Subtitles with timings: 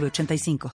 [0.00, 0.70] 3985.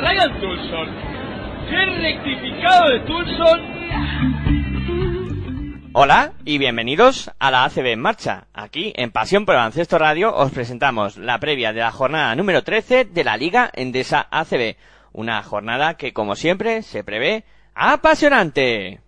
[0.00, 0.88] Ryan Tulson.
[1.70, 4.51] Bien rectificado de Tulson.
[5.94, 8.46] Hola y bienvenidos a la ACB en marcha.
[8.54, 13.04] Aquí en Pasión por el Radio os presentamos la previa de la jornada número 13
[13.04, 14.76] de la Liga Endesa ACB.
[15.12, 19.00] Una jornada que como siempre se prevé apasionante.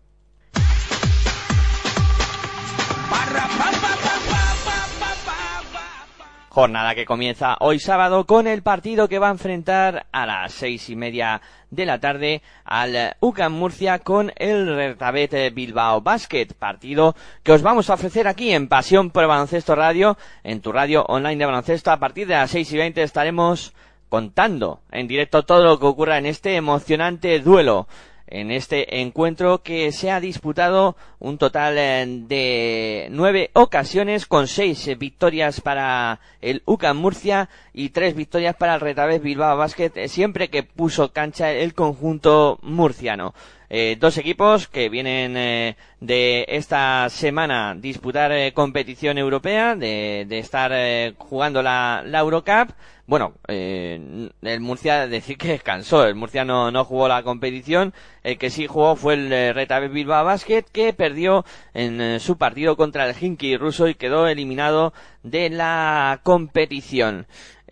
[6.55, 10.89] Jornada que comienza hoy sábado con el partido que va a enfrentar a las seis
[10.89, 16.47] y media de la tarde al UCAM Murcia con el Retabet Bilbao Basket.
[16.57, 21.05] Partido que os vamos a ofrecer aquí en Pasión por Baloncesto Radio, en tu radio
[21.09, 21.91] online de baloncesto.
[21.91, 23.75] A partir de las seis y veinte estaremos
[24.09, 27.89] contando en directo todo lo que ocurra en este emocionante duelo
[28.27, 34.91] en este encuentro que se ha disputado un total eh, de nueve ocasiones con seis
[34.99, 40.49] victorias para el UCAM Murcia y tres victorias para el Retabés Bilbao Basket eh, siempre
[40.49, 43.35] que puso cancha el conjunto murciano.
[43.77, 50.39] Eh, dos equipos que vienen eh, de esta semana disputar eh, competición europea, de, de
[50.39, 52.71] estar eh, jugando la, la Eurocup.
[53.09, 57.93] Bueno, el Murcia decir que descansó, el Murcia no, no jugó la competición,
[58.23, 63.09] el que sí jugó fue el Retabet Bilbao Basket que perdió en su partido contra
[63.09, 67.27] el Hinky ruso y quedó eliminado de la competición.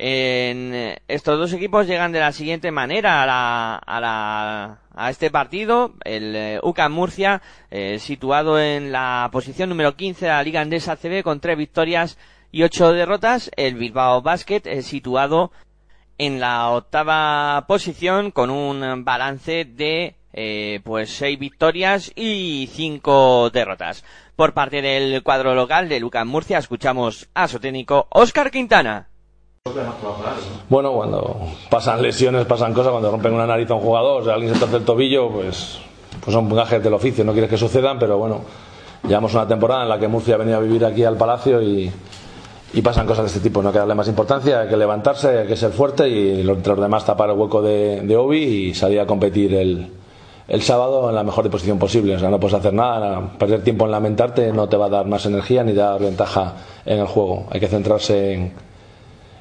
[0.05, 5.31] En, estos dos equipos llegan de la siguiente manera a la, a la, a este
[5.31, 5.95] partido.
[6.05, 7.41] El eh, UCAM Murcia,
[7.71, 12.19] eh, situado en la posición número 15 de la Liga Andesa CB con tres victorias
[12.51, 13.53] y ocho derrotas.
[13.55, 15.53] El Bilbao Basket, eh, situado
[16.19, 24.05] en la octava posición con un balance de eh, pues seis victorias y cinco derrotas.
[24.35, 29.12] Por parte del cuadro local de Lucas Murcia escuchamos a su técnico Oscar Quintana.
[30.69, 31.37] Bueno, cuando
[31.71, 34.61] pasan lesiones, pasan cosas, cuando rompen una nariz a un jugador, o sea, alguien se
[34.61, 35.78] torce el tobillo, pues,
[36.21, 38.41] pues son gajes del oficio, no quieres que sucedan, pero bueno,
[39.06, 41.93] llevamos una temporada en la que Murcia ha venido a vivir aquí al Palacio y,
[42.83, 45.47] pasan cosas de este tipo, no hay que darle más importancia, hay que levantarse, hay
[45.47, 49.06] que ser fuerte y entre los demás tapar el hueco de, Obi y salir a
[49.06, 49.93] competir el,
[50.49, 52.17] el sábado en la mejor disposición posible.
[52.17, 55.06] O sea, no puedes hacer nada, perder tiempo en lamentarte no te va a dar
[55.06, 56.55] más energía ni dar ventaja
[56.87, 57.47] en el juego.
[57.50, 58.53] Hay que centrarse en,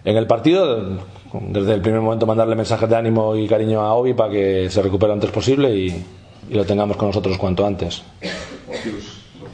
[0.03, 0.97] en el partido,
[1.33, 4.81] desde el primer momento mandarle mensajes de ánimo y cariño a Obi para que se
[4.81, 6.05] recupere antes posible y,
[6.49, 8.03] y lo tengamos con nosotros cuanto antes.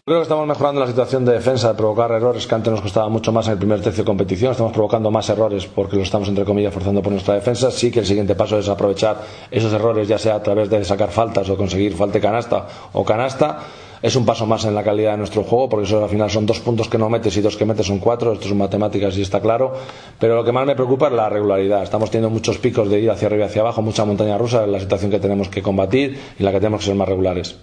[0.07, 3.09] Creo que estamos mejorando la situación de defensa, de provocar errores que antes nos costaba
[3.09, 4.51] mucho más en el primer tercio de competición.
[4.51, 7.69] Estamos provocando más errores porque lo estamos, entre comillas, forzando por nuestra defensa.
[7.71, 9.17] Sí que el siguiente paso es aprovechar
[9.51, 13.59] esos errores, ya sea a través de sacar faltas o conseguir falta canasta o canasta.
[14.01, 16.45] Es un paso más en la calidad de nuestro juego, porque eso al final son
[16.45, 18.33] dos puntos que no metes y dos que metes son cuatro.
[18.33, 19.73] Esto son matemáticas y está claro.
[20.19, 21.83] Pero lo que más me preocupa es la regularidad.
[21.83, 24.69] Estamos teniendo muchos picos de ir hacia arriba y hacia abajo, mucha montaña rusa, es
[24.69, 27.57] la situación que tenemos que combatir y la que tenemos que ser más regulares.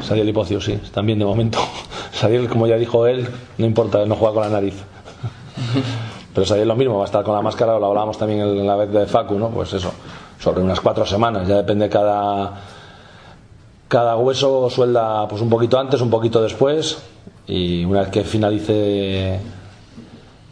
[0.00, 1.58] Sadiel y Pocio, sí, bien de momento.
[2.12, 4.74] Sadiel, como ya dijo él, no importa, no juega con la nariz.
[6.34, 8.76] Pero Sadiel lo mismo, va a estar con la máscara, lo hablábamos también en la
[8.76, 9.50] vez de Facu, ¿no?
[9.50, 9.92] Pues eso,
[10.40, 12.54] sobre unas cuatro semanas, ya depende cada,
[13.92, 16.96] cada hueso suelda pues un poquito antes, un poquito después,
[17.46, 19.38] y una vez que finalice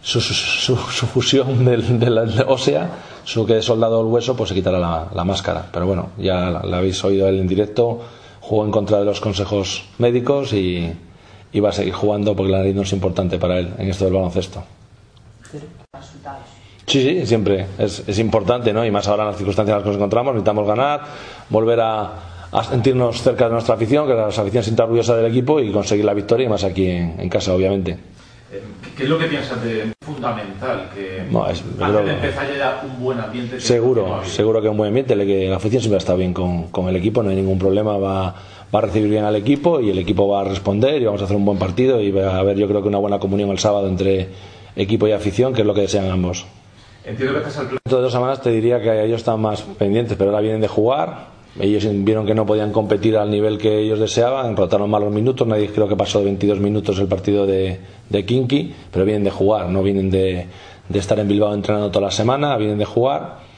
[0.03, 2.91] su, su, fusión del, de la ósea,
[3.25, 5.71] su que soldado el hueso, pues se quitará la, la máscara.
[5.73, 8.03] Pero bueno, ya la, habéis oído él en directo,
[8.43, 10.93] jugó en contra de los consejos médicos y,
[11.51, 14.05] y va a seguir jugando porque la nariz no es importante para él en esto
[14.05, 14.63] del baloncesto.
[16.85, 18.85] Sí, sí, siempre es, es importante, ¿no?
[18.85, 21.01] Y más ahora en las circunstancias en las que nos encontramos, necesitamos ganar,
[21.49, 25.61] volver a, a sentirnos cerca de nuestra afición, que la afición sienta orgullosa del equipo
[25.61, 27.93] y conseguir la victoria, y más aquí en, en casa, obviamente.
[28.53, 28.61] Eh,
[28.97, 30.91] ¿Qué es lo que piensas de fundamental?
[30.93, 33.51] Que No, es- antes creo- de empezar ya un buen ambiente.
[33.51, 34.29] que no Seguro, había.
[34.29, 37.23] seguro que un buen ambiente, que la afición siempre está bien con, con el equipo,
[37.23, 38.35] no hay ningún problema, va,
[38.75, 41.25] va a recibir bien al equipo y el equipo va a responder y vamos a
[41.27, 43.59] hacer un buen partido y va a haber yo creo que una buena comunión el
[43.61, 44.29] sábado entre
[44.75, 46.45] equipo y afición, que es lo que desean ambos.
[47.05, 47.79] Entiendo que estás al plan.
[47.85, 50.69] Dentro de dos semanas te diría que ellos están más pendientes, pero ahora vienen de
[50.69, 51.30] jugar.
[51.59, 55.47] Ellos vieron que no podían competir al nivel que ellos deseaban, rotaron malos minutos.
[55.47, 59.31] Nadie creo que pasó de 22 minutos el partido de, de Kinky, pero vienen de
[59.31, 60.47] jugar, no vienen de,
[60.89, 63.51] de estar en Bilbao entrenando toda la semana, vienen de jugar.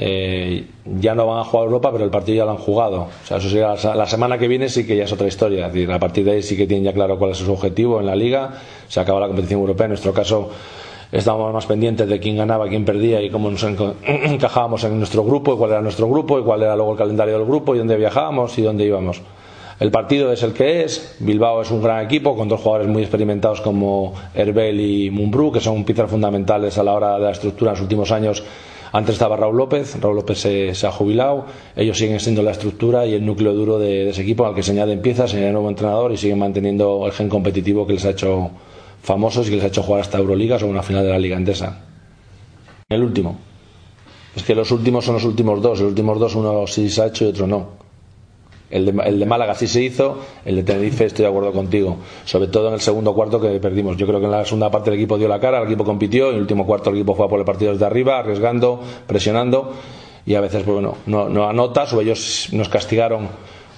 [0.00, 3.00] Eh, ya no van a jugar Europa, pero el partido ya lo han jugado.
[3.02, 5.66] O sea, eso sería la, semana que viene sí que ya es otra historia.
[5.66, 8.14] A partir de ahí sí que tienen ya claro cuál es su objetivo en la
[8.14, 8.60] liga.
[8.86, 9.86] Se acaba la competición europea.
[9.86, 10.50] En nuestro caso
[11.12, 13.62] estábamos más pendientes de quién ganaba, quién perdía y cómo nos
[14.04, 17.38] encajábamos en nuestro grupo y cuál era nuestro grupo y cuál era luego el calendario
[17.38, 19.22] del grupo y dónde viajábamos y dónde íbamos.
[19.80, 21.16] El partido es el que es.
[21.20, 25.60] Bilbao es un gran equipo con dos jugadores muy experimentados como Herbel y Mumbrú, que
[25.60, 28.42] son piezas fundamentales a la hora de la estructura en los últimos años.
[28.90, 31.44] Antes estaba Raúl López, Raúl López se, se ha jubilado.
[31.76, 34.64] Ellos siguen siendo la estructura y el núcleo duro de, de ese equipo al que
[34.64, 38.04] se añaden piezas, se añade nuevo entrenador y siguen manteniendo el gen competitivo que les
[38.04, 38.50] ha hecho
[39.02, 41.36] famosos y que les ha hecho jugar hasta Euroligas o una final de la Liga
[41.36, 41.84] Endesa.
[42.88, 43.38] El último.
[44.34, 45.80] Es que los últimos son los últimos dos.
[45.80, 47.78] Los últimos dos, uno sí se ha hecho y otro no.
[48.70, 51.96] El de, el de Málaga sí se hizo, el de Tenerife estoy de acuerdo contigo.
[52.24, 53.96] Sobre todo en el segundo cuarto que perdimos.
[53.96, 56.28] Yo creo que en la segunda parte el equipo dio la cara, el equipo compitió,
[56.28, 59.72] en el último cuarto el equipo fue por el partido desde arriba, arriesgando, presionando
[60.28, 63.28] y a veces pues, bueno, no, no anotas o ellos nos castigaron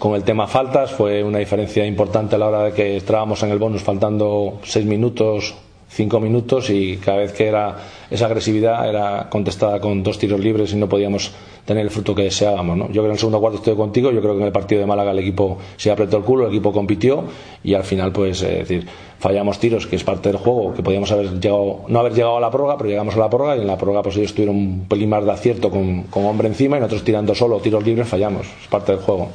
[0.01, 0.91] con el tema faltas.
[0.91, 4.85] Fue una diferencia importante a la hora de que entrábamos en el bonus faltando seis
[4.87, 5.55] minutos,
[5.89, 7.77] cinco minutos y cada vez que era
[8.11, 11.33] esa agresividad era contestada con dos tiros libres y no podíamos
[11.67, 12.77] tener el fruto que deseábamos.
[12.79, 12.87] ¿no?
[12.87, 14.81] Yo creo que en el segundo cuarto estoy contigo, yo creo que en el partido
[14.81, 17.25] de Málaga el equipo se apretó el culo, el equipo compitió
[17.63, 18.87] y al final pues eh, decir,
[19.19, 22.41] fallamos tiros, que es parte del juego, que podíamos haber llegado, no haber llegado a
[22.41, 24.87] la prórroga, pero llegamos a la prórroga y en la prórroga pues ellos tuvieron un
[24.89, 28.69] pelín más de acierto con hombre encima y nosotros tirando solo tiros libres fallamos, es
[28.69, 29.29] parte del juego.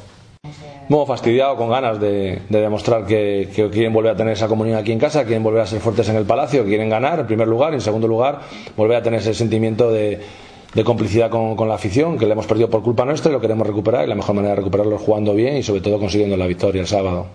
[0.88, 4.92] Bueno, fastidiado, con ganas de, de demostrar que, quieren volver a tener esa comunión aquí
[4.92, 7.72] en casa, quieren volver a ser fuertes en el palacio, quieren ganar en primer lugar
[7.72, 8.40] y en segundo lugar
[8.76, 10.20] volver a tener ese sentimiento de,
[10.76, 13.66] de complicidad con, la afición, que le hemos perdido por culpa nuestra y lo queremos
[13.66, 16.46] recuperar y la mejor manera de recuperarlo es jugando bien y sobre todo consiguiendo la
[16.46, 17.26] victoria el sábado.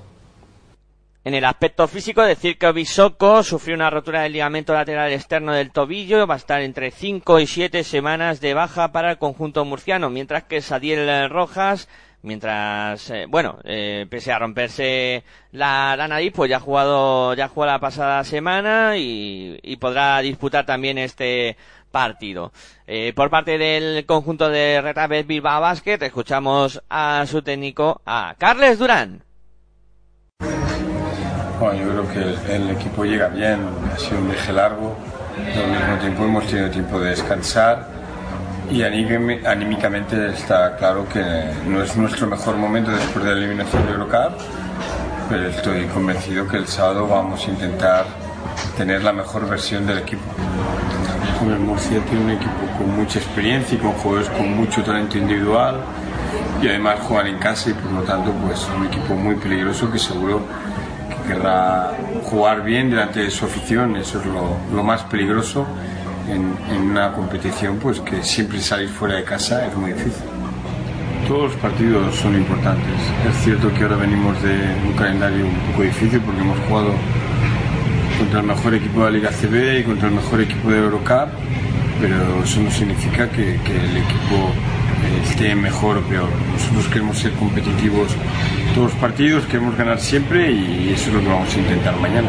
[1.24, 5.72] En el aspecto físico, decir que Obisoko sufrió una rotura del ligamento lateral externo del
[5.72, 10.12] tobillo, va a estar entre 5 y 7 semanas de baja para el conjunto murciano,
[10.12, 11.90] mientras que Sadiel Rojas,
[12.24, 17.48] mientras, eh, bueno, eh, pese a romperse la, la nariz, pues ya ha jugado, ya
[17.48, 21.58] jugó la pasada semana y, y podrá disputar también este
[21.92, 22.52] partido.
[22.88, 28.80] Eh, por parte del conjunto de Retabet Bilbao Basket, escuchamos a su técnico, a Carles
[28.80, 29.24] Durán.
[31.60, 33.60] Bueno, yo creo que el, el equipo llega bien,
[33.94, 34.98] ha sido un viaje largo,
[35.54, 38.01] pero al mismo tiempo hemos tenido tiempo de descansar
[38.72, 41.22] y anímicamente está claro que
[41.68, 44.40] no es nuestro mejor momento después de la eliminación de Eurocup,
[45.30, 48.06] pero estoy convencido que el sábado vamos a intentar
[48.78, 50.24] tener la mejor versión del equipo.
[51.42, 55.78] El Murcia tiene un equipo con mucha experiencia y con jugadores con mucho talento individual
[56.62, 59.98] y además juegan en casa y por lo tanto pues un equipo muy peligroso que
[59.98, 60.44] seguro
[61.10, 65.66] que querrá jugar bien delante de su afición, eso es lo, lo más peligroso
[66.28, 70.24] en, una competición pues que siempre salir fuera de casa es muy difícil.
[71.28, 73.00] Todos los partidos son importantes.
[73.30, 74.58] Es cierto que ahora venimos de
[74.88, 76.94] un calendario un poco difícil porque hemos jugado
[78.18, 81.30] contra el mejor equipo de la Liga CB y contra el mejor equipo de Eurocup,
[82.00, 84.52] pero eso no significa que, que el equipo
[85.04, 86.30] eh, esté mejor o peor.
[86.54, 88.16] Nosotros queremos ser competitivos
[88.76, 92.28] todos los partidos, queremos ganar siempre y eso es lo que vamos a intentar mañana.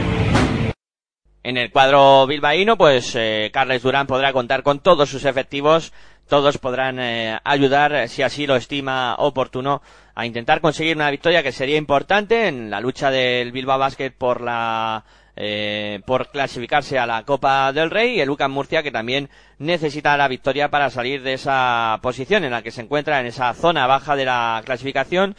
[1.45, 5.93] En el cuadro bilbaíno, pues eh, Carles Durán podrá contar con todos sus efectivos,
[6.29, 9.83] todos podrán eh, ayudar, si así lo estima oportuno,
[10.15, 14.41] a intentar conseguir una victoria que sería importante en la lucha del Bilbao Basket por
[14.41, 18.17] la eh, por clasificarse a la Copa del Rey.
[18.17, 22.51] Y el UCAM Murcia que también necesita la victoria para salir de esa posición en
[22.51, 25.35] la que se encuentra en esa zona baja de la clasificación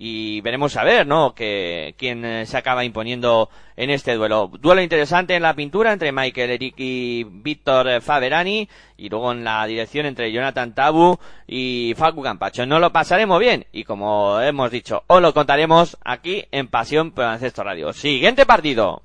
[0.00, 1.34] y veremos a ver, ¿no?
[1.34, 4.48] Que quién eh, se acaba imponiendo en este duelo.
[4.60, 9.66] Duelo interesante en la pintura entre Michael Eric y Víctor Faberani y luego en la
[9.66, 12.64] dirección entre Jonathan Tabu y Facu Campacho.
[12.64, 17.24] No lo pasaremos bien y como hemos dicho, os lo contaremos aquí en Pasión por
[17.24, 17.92] Ancesto Radio.
[17.92, 19.02] Siguiente partido.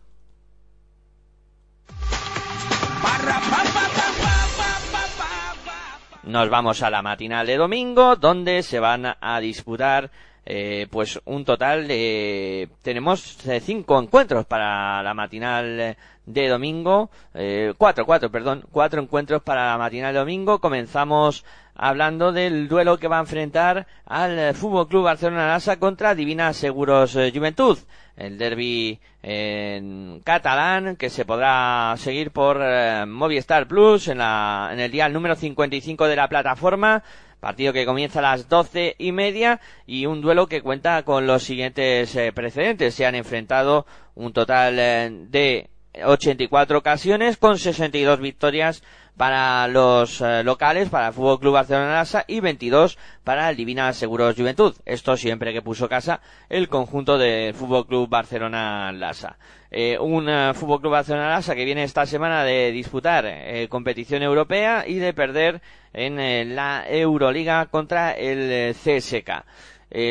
[6.22, 10.10] Nos vamos a la matinal de domingo, donde se van a disputar
[10.46, 15.96] eh, pues un total de tenemos eh, cinco encuentros para la matinal
[16.26, 21.44] de domingo eh, cuatro cuatro perdón cuatro encuentros para la matinal de domingo comenzamos
[21.76, 26.54] hablando del duelo que va a enfrentar al eh, Fútbol Club Barcelona Lasa contra Divina
[26.54, 27.78] Seguros eh, Juventud.
[28.16, 32.60] El derby en catalán que se podrá seguir por
[33.08, 37.02] Movistar Plus en, la, en el día número 55 de la plataforma.
[37.44, 41.44] Partido que comienza a las doce y media y un duelo que cuenta con los
[41.44, 42.96] siguientes eh, precedentes.
[42.96, 43.86] Se han enfrentado
[44.16, 45.70] un total eh, de
[46.06, 48.82] 84 ocasiones con 62 victorias
[49.18, 53.94] para los eh, locales, para el Fútbol Club Barcelona Lasa y 22 para el Divina
[53.94, 54.76] Seguros Juventud.
[54.86, 59.38] Esto siempre que puso casa el conjunto del Fútbol Club Barcelona Lasa.
[59.70, 63.26] Eh, un eh, Fútbol Club Barcelona Lasa que viene esta semana de disputar
[63.70, 65.62] competición europea y de perder
[65.94, 69.46] en la Euroliga contra el CSK.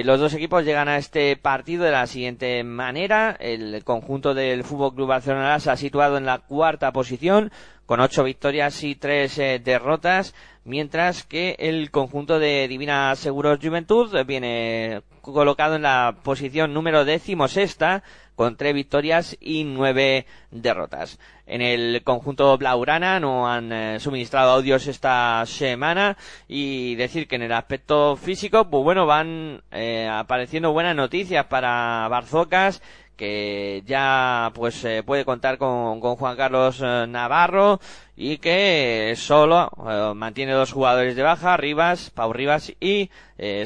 [0.04, 3.36] Los dos equipos llegan a este partido de la siguiente manera.
[3.40, 7.50] El conjunto del Fútbol Club Barcelona Lasa situado en la cuarta posición
[7.92, 10.34] con ocho victorias y tres eh, derrotas,
[10.64, 17.48] mientras que el conjunto de Divina Seguros Juventud viene colocado en la posición número décimo
[17.48, 18.02] sexta
[18.34, 21.18] con tres victorias y nueve derrotas.
[21.46, 26.16] En el conjunto Blaurana no han eh, suministrado audios esta semana
[26.48, 32.08] y decir que en el aspecto físico, pues bueno, van eh, apareciendo buenas noticias para
[32.08, 32.80] Barzocas
[33.16, 37.80] que ya pues eh, puede contar con, con Juan Carlos eh, Navarro
[38.16, 43.10] y que solo eh, mantiene dos jugadores de baja, Rivas, Pau Rivas y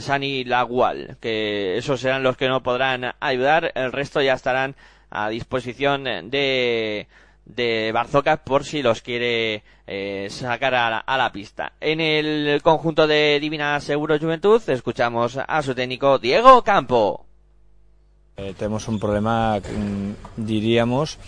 [0.00, 4.74] Sani Lagual, que esos serán los que no podrán ayudar, el resto ya estarán
[5.10, 7.06] a disposición de
[7.44, 9.62] de Barzocas por si los quiere
[10.30, 11.74] sacar a la, a la pista.
[11.78, 17.25] En el conjunto de Divina Seguro Juventud escuchamos a su técnico Diego Campo.
[18.38, 21.19] Eh, tenemos un problema, mm, diríamos,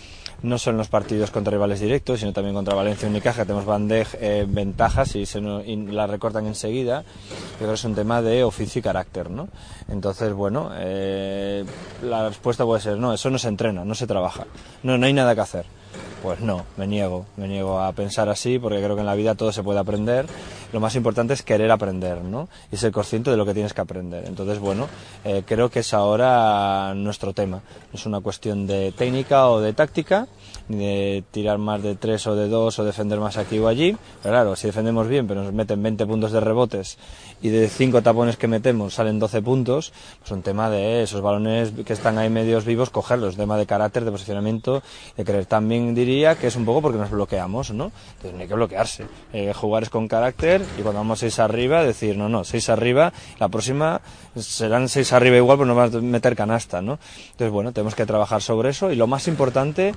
[0.43, 3.45] no solo en los partidos contra rivales directos, sino también contra Valencia y Unicaja.
[3.45, 7.01] Tenemos bandej, eh, ventajas y, se y la recortan enseguida.
[7.01, 9.49] Yo creo que es un tema de oficio y carácter, ¿no?
[9.87, 11.65] Entonces, bueno, eh,
[12.03, 14.45] la respuesta puede ser, no, eso no se entrena, no se trabaja.
[14.83, 15.78] No, no hay nada que hacer.
[16.21, 19.35] Pues no, me niego, me niego a pensar así porque creo que en la vida
[19.35, 20.25] todo se puede aprender.
[20.73, 22.49] Lo más importante es querer aprender, ¿no?
[22.71, 24.25] Y ser consciente de lo que tienes que aprender.
[24.25, 24.87] Entonces, bueno,
[25.23, 27.61] eh, creo que es ahora nuestro tema.
[27.93, 30.27] Es una cuestión de técnica o de táctica,
[30.69, 33.97] de tirar más de tres o de dos o defender más aquí o allí.
[34.21, 36.97] Pero claro, si defendemos bien, pero nos meten 20 puntos de rebotes
[37.41, 41.71] y de cinco tapones que metemos salen 12 puntos, pues un tema de esos balones
[41.85, 44.83] que están ahí medios vivos, cogerlos, tema de carácter, de posicionamiento,
[45.17, 45.45] de querer.
[45.45, 47.91] También diría que es un poco porque nos bloqueamos, ¿no?
[48.17, 49.05] Entonces no hay que bloquearse.
[49.33, 53.11] Eh, jugar es con carácter y cuando vamos seis arriba, decir, no, no, seis arriba,
[53.39, 54.01] la próxima
[54.35, 56.99] serán seis arriba igual, pero no van a meter canasta, ¿no?
[57.31, 59.93] Entonces, bueno, tenemos que trabajar sobre eso y lo más importante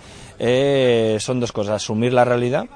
[0.63, 2.67] eh, son dos cosas, asumir la realidad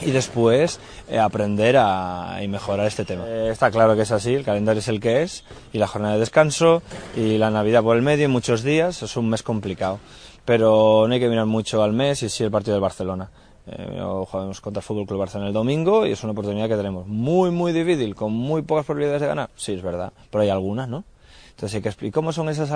[0.00, 3.24] y después eh, aprender a y mejorar este tema.
[3.26, 6.14] Eh, está claro que es así, el calendario es el que es y la jornada
[6.14, 6.82] de descanso
[7.16, 9.98] y la Navidad por el medio, muchos días, es un mes complicado.
[10.44, 13.30] Pero no hay que mirar mucho al mes y sí el partido del Barcelona.
[13.66, 17.50] Jugamos contra el Fútbol Club Barcelona el domingo y es una oportunidad que tenemos muy,
[17.50, 19.50] muy difícil, con muy pocas probabilidades de ganar.
[19.56, 21.02] Sí, es verdad, pero hay algunas, ¿no?
[21.56, 22.70] Entonces hay que explicar cómo son esas,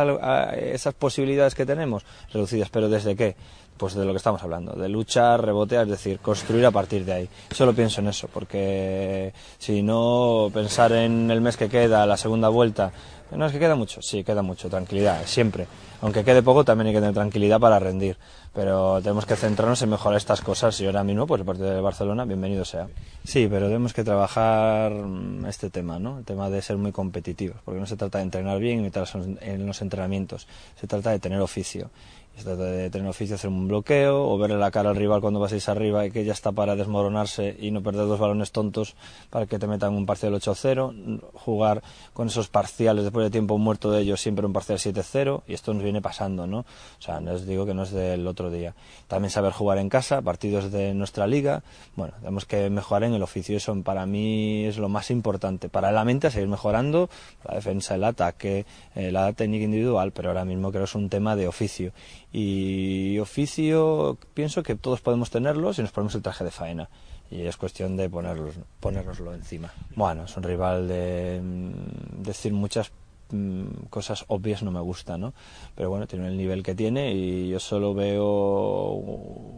[0.57, 3.37] esas posibilidades que tenemos, reducidas, pero ¿desde qué?
[3.77, 7.13] Pues de lo que estamos hablando, de luchar, rebotear, es decir, construir a partir de
[7.13, 7.29] ahí.
[7.51, 12.49] Solo pienso en eso, porque si no pensar en el mes que queda, la segunda
[12.49, 12.91] vuelta,
[13.39, 15.67] no es que queda mucho, sí, queda mucho, tranquilidad, siempre.
[16.03, 18.17] Aunque quede poco, también hay que tener tranquilidad para rendir.
[18.53, 21.81] Pero tenemos que centrarnos en mejorar estas cosas y ahora mismo, pues el partido de
[21.81, 22.89] Barcelona, bienvenido sea.
[23.23, 26.19] Sí, pero tenemos que trabajar mm, este tema, ¿no?
[26.19, 29.19] El tema de ser muy competitivos, porque no se trata de entrenar bien y meterse
[29.41, 30.49] en los entrenamientos,
[30.81, 31.91] se trata de tener oficio.
[32.37, 35.41] Se trata de tener oficio, hacer un bloqueo o verle la cara al rival cuando
[35.41, 38.95] paséis arriba y que ya está para desmoronarse y no perder dos balones tontos
[39.29, 41.83] para que te metan un parcial 8-0, jugar
[42.15, 45.75] con esos parciales después de tiempo muerto de ellos siempre un parcial 7-0 y esto
[45.75, 46.61] nos viene pasando, ¿no?
[46.61, 48.75] O sea, no os digo que no es del otro día.
[49.07, 51.63] También saber jugar en casa, partidos de nuestra liga,
[51.97, 55.69] bueno, tenemos que mejorar en el oficio, eso para mí es lo más importante.
[55.69, 57.11] Para la mente seguir mejorando,
[57.47, 61.09] la defensa, el ataque, eh, la técnica individual, pero ahora mismo creo que es un
[61.09, 61.93] tema de oficio.
[62.33, 66.89] Y oficio, pienso que todos podemos tenerlo si nos ponemos el traje de faena.
[67.31, 69.73] Y es cuestión de ponerlos, ponérnoslo encima.
[69.95, 72.93] Bueno, es un rival de mm, decir muchas
[73.31, 75.33] mm, cosas obvias no me gusta, ¿no?
[75.75, 78.93] Pero bueno, tiene el nivel que tiene y yo solo veo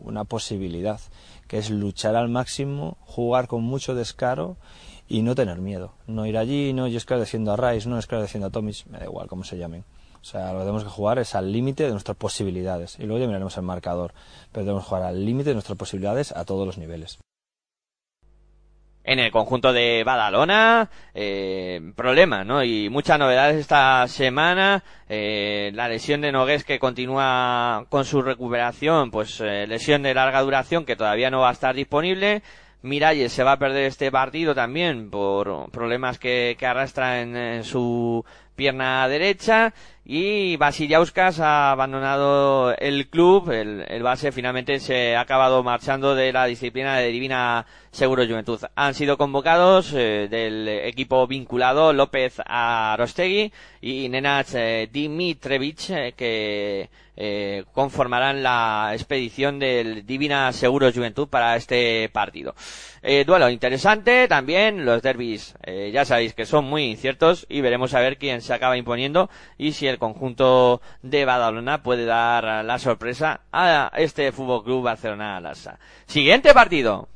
[0.04, 1.00] una posibilidad,
[1.48, 4.56] que es luchar al máximo, jugar con mucho descaro
[5.08, 5.92] y no tener miedo.
[6.06, 8.50] No ir allí, no yo es que defiendo a Rice, no es que defiendo a
[8.50, 9.84] Tomic, me da igual cómo se llamen.
[10.22, 12.96] O sea, lo que tenemos que jugar es al límite de nuestras posibilidades.
[13.00, 14.14] Y luego ya miraremos el marcador.
[14.52, 17.18] Pero tenemos que jugar al límite de nuestras posibilidades a todos los niveles.
[19.04, 22.62] En el conjunto de Badalona, eh, problemas, ¿no?
[22.62, 24.84] Y muchas novedades esta semana.
[25.08, 30.40] Eh, la lesión de Nogués que continúa con su recuperación, pues eh, lesión de larga
[30.42, 32.44] duración que todavía no va a estar disponible.
[32.82, 39.06] Miralles se va a perder este partido también por problemas que, arrastra en su pierna
[39.08, 39.72] derecha
[40.04, 46.32] y Vasiliauskas ha abandonado el club, el, el, base finalmente se ha acabado marchando de
[46.32, 48.60] la disciplina de Divina Seguro Juventud.
[48.74, 56.90] Han sido convocados eh, del equipo vinculado López Arostegui y Nenach eh, Dimitrevich eh, que
[57.16, 62.54] eh, conformarán la expedición del Divina Seguro Juventud para este partido.
[63.02, 67.94] Eh, duelo interesante también, los derbis eh, ya sabéis que son muy inciertos y veremos
[67.94, 72.78] a ver quién se acaba imponiendo y si el conjunto de Badalona puede dar la
[72.78, 75.78] sorpresa a este Fútbol Club Barcelona Lassa.
[76.06, 77.08] Siguiente partido.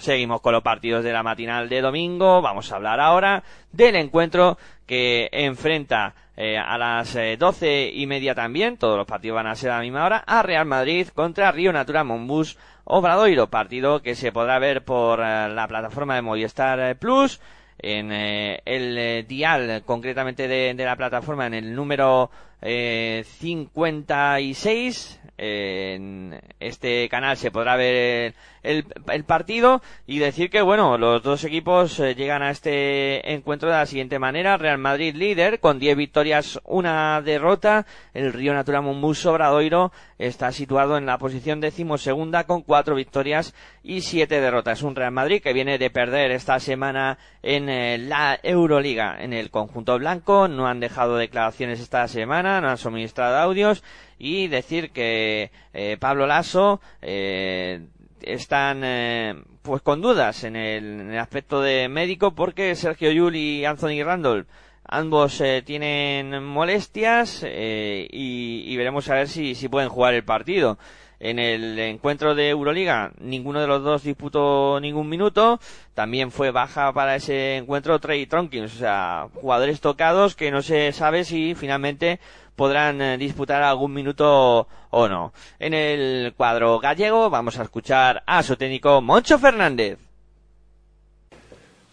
[0.00, 2.40] Seguimos con los partidos de la matinal de domingo.
[2.40, 4.56] Vamos a hablar ahora del encuentro
[4.86, 9.54] que enfrenta eh, a las eh, doce y media también, todos los partidos van a
[9.54, 12.56] ser a la misma hora, a Real Madrid contra Río Natura Monbus
[12.92, 17.40] Obradoiro, partido que se podrá ver por eh, la plataforma de Movistar eh, Plus,
[17.78, 27.08] en eh, el dial concretamente de, de, la plataforma, en el número 56, en este
[27.08, 32.14] canal se podrá ver el, el, partido y decir que bueno los dos equipos eh,
[32.14, 34.56] llegan a este encuentro de la siguiente manera.
[34.56, 37.86] Real Madrid líder con 10 victorias una derrota.
[38.14, 44.02] El Río Natura Mumbus Obradoiro está situado en la posición decimosegunda con 4 victorias y
[44.02, 44.82] 7 derrotas.
[44.82, 49.16] Un Real Madrid que viene de perder esta semana en eh, la Euroliga.
[49.20, 53.82] En el conjunto blanco no han dejado declaraciones esta semana no han suministrado audios.
[54.18, 57.86] Y decir que eh, Pablo Lasso eh,
[58.22, 63.36] están eh, pues con dudas en el, en el, aspecto de médico porque Sergio Yul
[63.36, 64.46] y Anthony Randall
[64.84, 70.24] ambos eh, tienen molestias eh, y, y, veremos a ver si, si pueden jugar el
[70.24, 70.78] partido.
[71.20, 75.60] En el encuentro de Euroliga ninguno de los dos disputó ningún minuto.
[75.92, 80.92] También fue baja para ese encuentro Trey Tronkins, o sea, jugadores tocados que no se
[80.92, 82.20] sabe si finalmente
[82.60, 85.32] podrán eh, disputar algún minuto o no.
[85.58, 89.96] En el cuadro gallego vamos a escuchar a su técnico Moncho Fernández.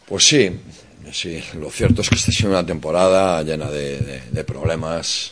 [0.06, 0.60] Pues sí,
[1.14, 5.32] sí, lo cierto es que esta ha sido una temporada llena de, problemas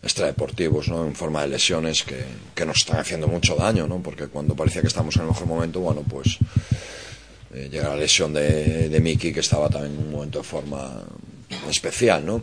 [0.00, 1.04] extradeportivos, ¿no?
[1.04, 4.00] En forma de lesiones que, que, nos están haciendo mucho daño, ¿no?
[4.00, 6.38] Porque cuando parecía que estamos en el mejor momento, bueno, pues
[7.52, 11.02] eh, llega la lesión de, de Miki, que estaba también en un momento de forma
[11.68, 12.40] especial, ¿no?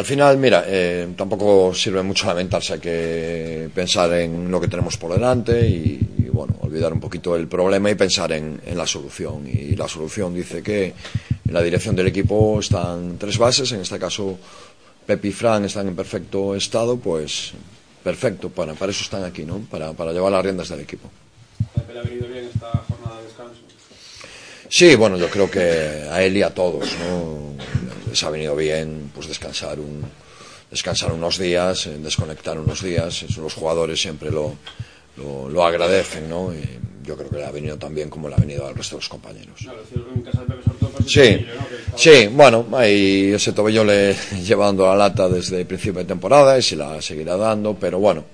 [0.00, 4.96] Al final, mira, eh, tampoco sirve mucho lamentarse, hay que pensar en lo que tenemos
[4.96, 8.86] por delante y, y bueno, olvidar un poquito el problema y pensar en, en, la
[8.86, 9.46] solución.
[9.46, 13.98] Y la solución dice que en la dirección del equipo están tres bases, en este
[13.98, 14.38] caso
[15.04, 17.52] Pepe y Fran están en perfecto estado, pues
[18.02, 19.58] perfecto, para, para eso están aquí, ¿no?
[19.70, 21.10] Para, para llevar las riendas del equipo.
[21.74, 23.60] ¿Pepe le ha venido bien esta jornada de descanso?
[24.66, 27.50] Sí, bueno, yo creo que a él y a todos, ¿no?
[28.10, 30.04] Les ha venido bien pues descansar un
[30.70, 34.54] descansar unos días, eh, desconectar unos días, eso los jugadores siempre lo,
[35.16, 36.52] lo, lo agradecen, ¿no?
[36.54, 36.62] Y
[37.04, 39.00] yo creo que le ha venido tan bien como le ha venido al resto de
[39.00, 39.60] los compañeros.
[40.14, 41.98] En casa sobre todo sí, tobillo, ¿no?
[41.98, 46.56] sí, bueno, ahí ese tobillo le lleva dando la lata desde el principio de temporada
[46.58, 48.24] y se la seguirá dando, pero bueno,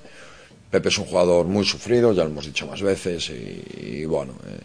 [0.71, 4.35] Pepe es un jugador muy sufrido, ya lo hemos dicho más veces, y, y bueno,
[4.47, 4.59] eh,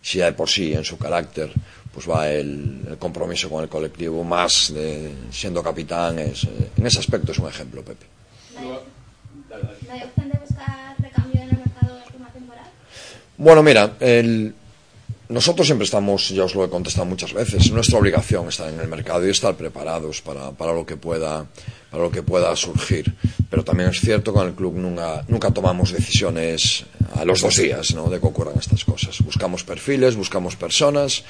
[0.00, 1.50] si de por sí en su carácter
[1.96, 6.86] pues va el, el, compromiso con el colectivo más de, siendo capitán es, eh, en
[6.86, 8.04] ese aspecto es un ejemplo Pepe
[8.60, 12.70] ¿No hay opción de buscar recambio en el mercado de última temporada?
[13.38, 14.54] Bueno, mira, el,
[15.28, 18.88] nosotros siempre estamos, ya os lo he contestado muchas veces, nuestra obligación estar en el
[18.88, 21.46] mercado y estar preparados para, para, lo, que pueda,
[21.90, 23.14] para lo que pueda surgir.
[23.50, 27.56] Pero también es cierto que en el club nunca, nunca tomamos decisiones a los dos
[27.56, 28.08] días ¿no?
[28.08, 29.20] de que ocurran estas cosas.
[29.22, 31.24] Buscamos perfiles, buscamos personas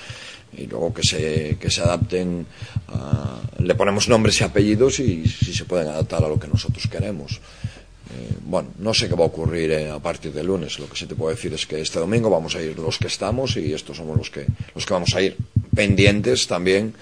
[0.57, 2.47] y luego que se, que se adapten,
[2.89, 6.87] a, le ponemos nombres y apellidos y si se pueden adaptar a lo que nosotros
[6.87, 7.41] queremos.
[8.15, 10.79] Eh, bueno, no sé qué va a ocurrir eh, a partir del lunes.
[10.79, 13.09] Lo que sí te puedo decir es que este domingo vamos a ir los que
[13.09, 15.37] estamos y estos somos los que, los que vamos a ir
[15.75, 16.95] pendientes también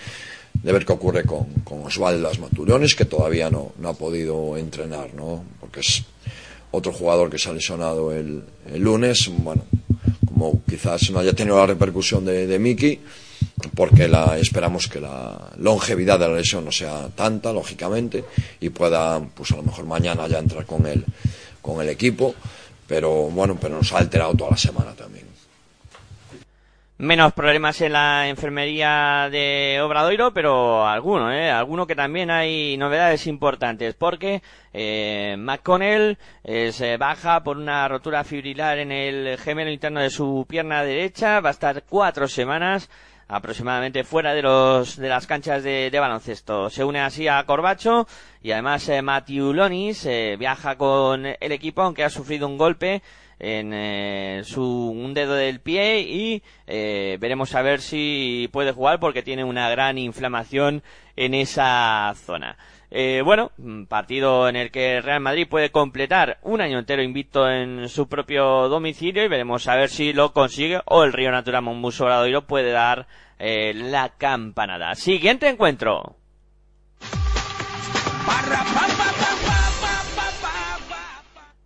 [0.54, 5.12] de ver qué ocurre con, con Osvaldas Maturiones, que todavía no, no ha podido entrenar,
[5.14, 5.44] ¿no?
[5.60, 6.04] Porque es
[6.70, 9.30] otro jugador que se ha lesionado el, el lunes.
[9.38, 9.64] Bueno,
[10.26, 13.00] como quizás no haya tenido la repercusión de, de Miki,
[13.74, 18.24] porque la, esperamos que la longevidad de la lesión no sea tanta, lógicamente,
[18.60, 21.04] y pueda, pues a lo mejor mañana ya entrar con el,
[21.60, 22.34] con el equipo,
[22.86, 25.24] pero bueno, pero nos ha alterado toda la semana también.
[26.96, 31.50] Menos problemas en la enfermería de Obradoiro, pero alguno, ¿eh?
[31.88, 38.92] Que también hay novedades importantes, porque eh, McConnell se baja por una rotura fibrilar en
[38.92, 42.88] el gemelo interno de su pierna derecha, va a estar cuatro semanas
[43.28, 46.70] aproximadamente fuera de los de las canchas de, de baloncesto.
[46.70, 48.06] Se une así a Corbacho
[48.42, 53.02] y además eh, Matthew Lonis eh, viaja con el equipo aunque ha sufrido un golpe
[53.38, 59.00] en eh, su un dedo del pie y eh, veremos a ver si puede jugar
[59.00, 60.82] porque tiene una gran inflamación
[61.16, 62.56] en esa zona.
[62.96, 63.50] Eh, bueno,
[63.88, 68.68] partido en el que Real Madrid puede completar un año entero invicto en su propio
[68.68, 72.70] domicilio y veremos a ver si lo consigue o el Río Natural Monbus Obradoiro puede
[72.70, 73.08] dar
[73.40, 74.94] eh, la campanada.
[74.94, 76.14] Siguiente encuentro.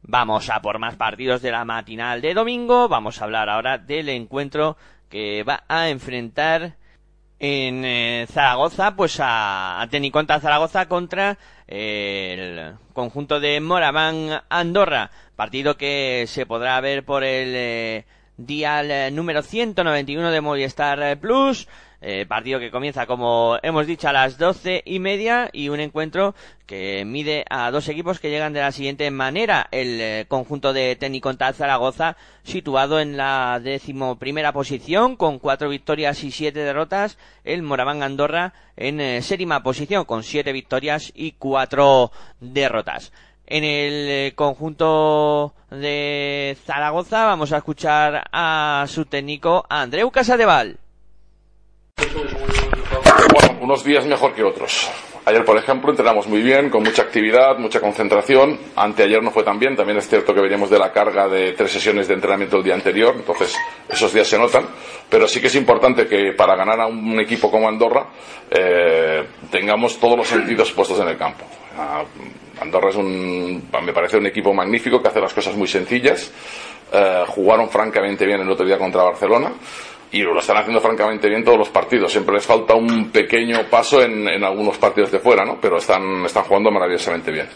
[0.01, 2.89] Vamos a por más partidos de la matinal de domingo.
[2.89, 4.79] Vamos a hablar ahora del encuentro
[5.11, 6.79] que va a enfrentar
[7.41, 15.11] en eh, Zaragoza, pues a, a Zaragoza contra eh, el conjunto de Moraván Andorra.
[15.37, 18.05] Partido que se podrá ver por el eh,
[18.37, 21.69] dial eh, número 191 de Movistar Plus.
[22.01, 26.35] Eh, partido que comienza, como hemos dicho, a las doce y media y un encuentro
[26.65, 29.67] que mide a dos equipos que llegan de la siguiente manera.
[29.73, 36.31] El eh, conjunto de Tecnicontal Zaragoza, situado en la decimoprimera posición, con cuatro victorias y
[36.31, 37.19] siete derrotas.
[37.43, 43.13] El Moraván Andorra en eh, séptima posición, con siete victorias y cuatro derrotas.
[43.47, 50.79] En el eh, conjunto de Zaragoza vamos a escuchar a su técnico Andreu Casadeval.
[53.33, 54.91] Bueno, unos días mejor que otros.
[55.25, 58.59] Ayer, por ejemplo, entrenamos muy bien, con mucha actividad, mucha concentración.
[58.77, 59.77] Anteayer no fue tan bien.
[59.77, 62.75] También es cierto que veníamos de la carga de tres sesiones de entrenamiento el día
[62.75, 63.15] anterior.
[63.15, 63.55] Entonces,
[63.89, 64.65] esos días se notan.
[65.11, 68.07] Pero sí que es importante que para ganar a un equipo como Andorra
[68.51, 71.45] eh, tengamos todos los sentidos puestos en el campo.
[71.77, 72.05] Ah,
[72.63, 76.33] Andorra es un, me parece un equipo magnífico que hace las cosas muy sencillas.
[76.91, 79.53] Eh, jugaron francamente bien el otro día contra Barcelona
[80.11, 82.13] y lo están haciendo francamente bien todos los partidos.
[82.13, 85.59] Siempre les falta un pequeño paso en, en algunos partidos de fuera, ¿no?
[85.61, 87.49] Pero están, están jugando maravillosamente bien.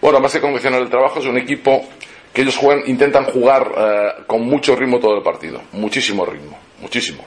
[0.00, 1.84] Bueno, más que condicionar el trabajo, es un equipo
[2.32, 5.60] que ellos juegan, intentan jugar eh, con mucho ritmo todo el partido.
[5.72, 7.24] Muchísimo ritmo, muchísimo.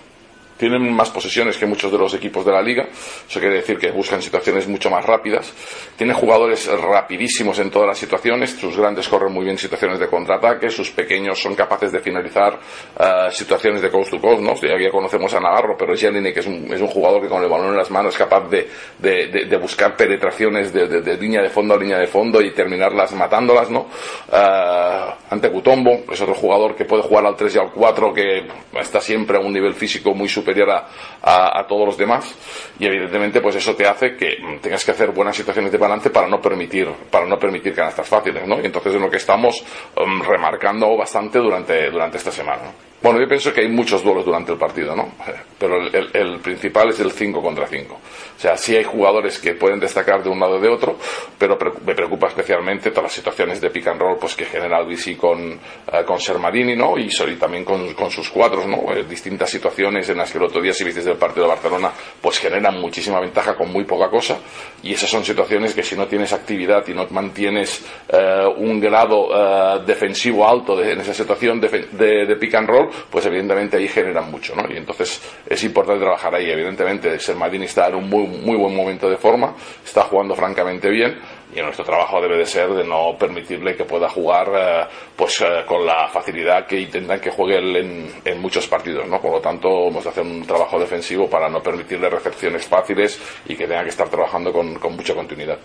[0.62, 2.88] Tienen más posesiones que muchos de los equipos de la liga.
[3.28, 5.52] Eso quiere decir que buscan situaciones mucho más rápidas.
[5.98, 8.52] Tienen jugadores rapidísimos en todas las situaciones.
[8.52, 10.70] Sus grandes corren muy bien situaciones de contraataque.
[10.70, 14.40] Sus pequeños son capaces de finalizar uh, situaciones de coast to coast.
[14.40, 14.54] ¿no?
[14.54, 17.50] Ya, conocemos a Navarro, pero Jelini, que es un, es un, jugador que con el
[17.50, 18.70] balón en las manos es capaz de,
[19.00, 23.14] de, de, de buscar penetraciones de, línea de fondo a línea de fondo y terminarlas
[23.14, 23.72] matándolas.
[23.72, 23.88] ¿no?
[24.32, 28.48] Uh, ante Cutombo es otro jugador que puede jugar al 3 y al 4, que
[28.80, 30.88] está siempre a un nivel físico muy superior superior a,
[31.22, 32.36] a, a, todos los demás
[32.78, 36.28] y evidentemente pues eso te hace que tengas que hacer buenas situaciones de balance para
[36.28, 38.60] no permitir para no permitir canastas fáciles ¿no?
[38.60, 39.64] y entonces es lo que estamos
[39.96, 42.91] um, remarcando bastante durante, durante esta semana.
[43.02, 45.12] Bueno, yo pienso que hay muchos duelos durante el partido, ¿no?
[45.58, 47.94] Pero el, principal es el 5 contra 5.
[47.96, 50.98] O sea, sí hay jugadores que pueden destacar de un lado o de otro,
[51.38, 54.78] pero pre me preocupa especialmente todas las situaciones de pick and roll pues, que genera
[54.78, 56.96] Albisi con, uh, con Sermarini, ¿no?
[56.98, 57.10] Y,
[57.40, 58.94] también con, con, sus cuadros, ¿no?
[58.94, 61.92] Eh, distintas situaciones en las que el otro día, si viste el partido de Barcelona,
[62.22, 64.38] pues generan muchísima ventaja con muy poca cosa.
[64.84, 67.84] Y esas son situaciones que si no tienes actividad y no mantienes
[68.14, 72.68] uh, un grado uh, defensivo alto de, en esa situación de, de, de pick and
[72.68, 74.72] roll, pues evidentemente ahí generan mucho, ¿no?
[74.72, 76.50] Y entonces es importante trabajar ahí.
[76.50, 81.20] Evidentemente, Sermadini está en un muy, muy buen momento de forma, está jugando francamente bien
[81.54, 85.64] y nuestro trabajo debe de ser de no permitirle que pueda jugar eh, pues eh,
[85.66, 89.20] con la facilidad que intentan que juegue él en, en, muchos partidos, ¿no?
[89.20, 93.56] Por lo tanto, hemos de hacer un trabajo defensivo para no permitirle recepciones fáciles y
[93.56, 95.58] que tenga que estar trabajando con, con mucha continuidad.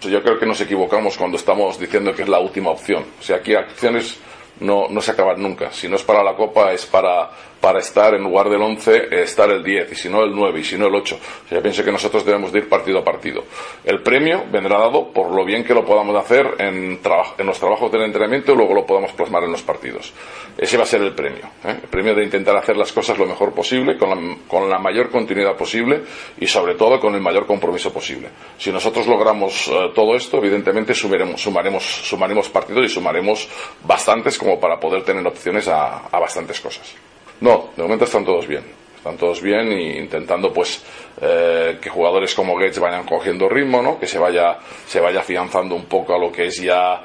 [0.00, 3.04] Yo creo que nos equivocamos cuando estamos diciendo que es la última opción.
[3.18, 4.18] O sea, aquí acciones
[4.60, 5.72] no, no se acaban nunca.
[5.72, 7.30] Si no es para la Copa, es para,
[7.64, 10.64] para estar en lugar del 11, estar el 10, y si no el 9, y
[10.64, 11.14] si no el 8.
[11.14, 13.42] O sea, yo pienso que nosotros debemos de ir partido a partido.
[13.82, 17.00] El premio vendrá dado por lo bien que lo podamos hacer en,
[17.38, 20.12] en los trabajos del entrenamiento y luego lo podamos plasmar en los partidos.
[20.58, 21.46] Ese va a ser el premio.
[21.64, 21.78] ¿eh?
[21.84, 25.10] El premio de intentar hacer las cosas lo mejor posible, con la, con la mayor
[25.10, 26.02] continuidad posible
[26.38, 28.28] y sobre todo con el mayor compromiso posible.
[28.58, 33.48] Si nosotros logramos uh, todo esto, evidentemente sumaremos, sumaremos, partidos y sumaremos
[33.84, 36.94] bastantes como para poder tener opciones a bastantes cosas.
[37.40, 38.83] No, de momento están todos bien.
[39.04, 40.82] Están todos bien e intentando pues
[41.20, 44.00] eh, que jugadores como Gates vayan cogiendo ritmo, ¿no?
[44.00, 47.04] que se vaya, se vaya afianzando un poco a lo que es ya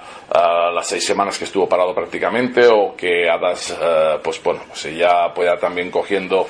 [0.73, 5.33] las seis semanas que estuvo parado prácticamente o que Adas uh, pues bueno pues ya
[5.33, 6.47] pueda también cogiendo uh,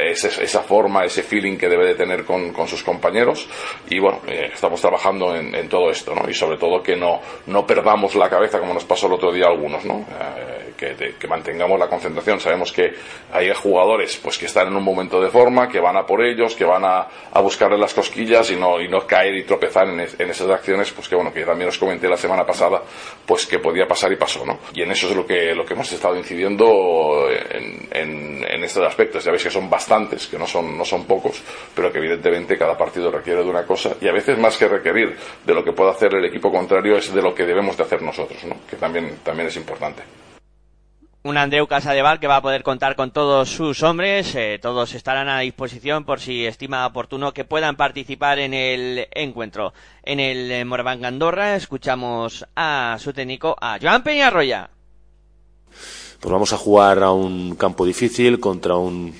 [0.00, 3.48] ese, esa forma, ese feeling que debe de tener con, con sus compañeros
[3.88, 6.30] y bueno, eh, estamos trabajando en, en, todo esto ¿no?
[6.30, 9.46] y sobre todo que no, no perdamos la cabeza como nos pasó el otro día
[9.46, 10.06] a algunos, ¿no?
[10.76, 12.40] que, de, que mantengamos la concentración.
[12.40, 12.94] Sabemos que
[13.32, 16.54] hay jugadores pues que están en un momento de forma, que van a por ellos,
[16.54, 20.00] que van a, a buscarle las cosquillas y no, y no caer y tropezar en,
[20.00, 22.82] en, esas acciones, pues que bueno, que también os comenté la semana pasada,
[23.26, 24.58] pues que podía pasar y pasó, ¿no?
[24.74, 28.86] Y en eso es lo que, lo que hemos estado incidiendo en, en, en estos
[28.86, 29.24] aspectos.
[29.24, 31.42] Ya veis que son bastantes, que no son, no son pocos,
[31.74, 35.16] pero que evidentemente cada partido requiere de una cosa y a veces más que requerir
[35.44, 38.02] de lo que pueda hacer el equipo contrario es de lo que debemos de hacer
[38.02, 38.56] nosotros, ¿no?
[38.68, 40.02] Que también, también es importante
[41.22, 45.28] un Andreu Casadeval que va a poder contar con todos sus hombres, eh, todos estarán
[45.28, 49.74] a disposición por si estima oportuno que puedan participar en el encuentro.
[50.02, 54.70] En el eh, Moraván Andorra escuchamos a su técnico, a Joan Peñarroya.
[56.20, 59.14] Pues vamos a jugar a un campo difícil contra un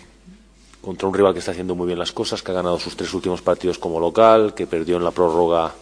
[0.80, 3.12] contra un rival que está haciendo muy bien las cosas, que ha ganado sus tres
[3.12, 5.72] últimos partidos como local, que perdió en la prórroga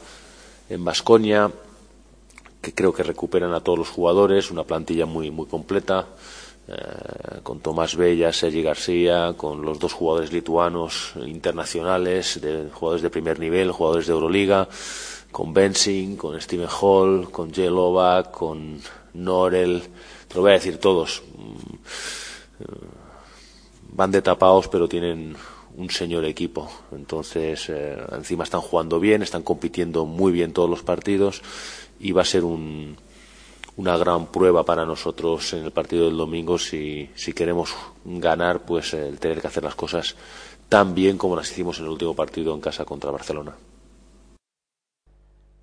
[0.68, 1.52] en Basconia,
[2.74, 6.06] creo que recuperan a todos los jugadores, una plantilla muy, muy completa,
[6.68, 13.10] eh, con Tomás Bella, Sergi García, con los dos jugadores lituanos internacionales, de, jugadores de
[13.10, 14.68] primer nivel, jugadores de Euroliga,
[15.32, 18.80] con Bensing, con Steven Hall, con Jelova, con
[19.14, 19.82] Norel,
[20.28, 21.22] te lo voy a decir todos.
[23.92, 25.36] Van de tapados, pero tienen
[25.78, 26.68] un señor equipo.
[26.92, 31.40] Entonces, eh, encima están jugando bien, están compitiendo muy bien todos los partidos
[32.00, 32.96] y va a ser un,
[33.76, 38.92] una gran prueba para nosotros en el partido del domingo si, si queremos ganar, pues
[38.92, 40.16] el tener que hacer las cosas
[40.68, 43.54] tan bien como las hicimos en el último partido en casa contra Barcelona.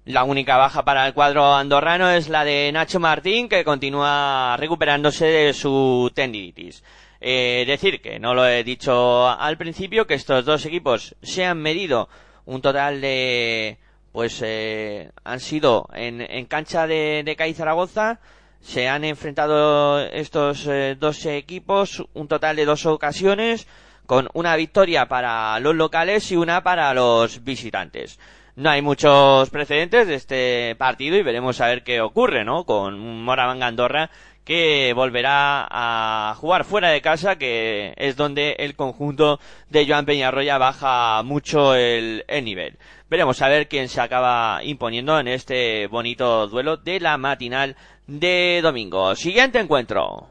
[0.05, 5.25] La única baja para el cuadro andorrano es la de Nacho Martín, que continúa recuperándose
[5.25, 6.83] de su tendinitis.
[7.27, 11.57] Eh, decir que no lo he dicho al principio, que estos dos equipos se han
[11.57, 12.07] medido
[12.45, 13.79] un total de
[14.11, 18.19] pues eh, han sido en, en cancha de, de CAI Zaragoza,
[18.61, 23.67] se han enfrentado estos eh, dos equipos un total de dos ocasiones,
[24.05, 28.19] con una victoria para los locales y una para los visitantes.
[28.55, 32.65] No hay muchos precedentes de este partido y veremos a ver qué ocurre, ¿no?
[32.65, 34.11] Con Moravanga Andorra
[34.45, 40.59] que volverá a jugar fuera de casa, que es donde el conjunto de Joan Peñarroya
[40.59, 42.77] baja mucho el, el nivel.
[43.09, 48.59] Veremos a ver quién se acaba imponiendo en este bonito duelo de la matinal de
[48.61, 49.15] domingo.
[49.15, 50.29] Siguiente encuentro.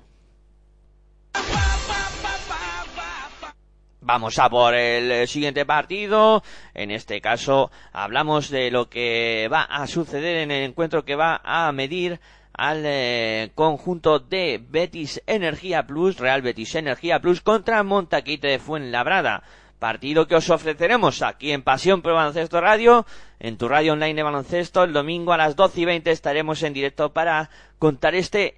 [4.00, 6.42] Vamos a por el siguiente partido.
[6.74, 11.40] En este caso hablamos de lo que va a suceder en el encuentro que va
[11.42, 12.20] a medir
[12.54, 19.42] al eh, conjunto de Betis Energía Plus, Real Betis Energía Plus contra Montaquite de Fuenlabrada.
[19.78, 23.04] Partido que os ofreceremos aquí en Pasión Pro Baloncesto Radio,
[23.38, 24.84] en tu radio online de baloncesto.
[24.84, 28.54] El domingo a las 12 y 20 estaremos en directo para contar este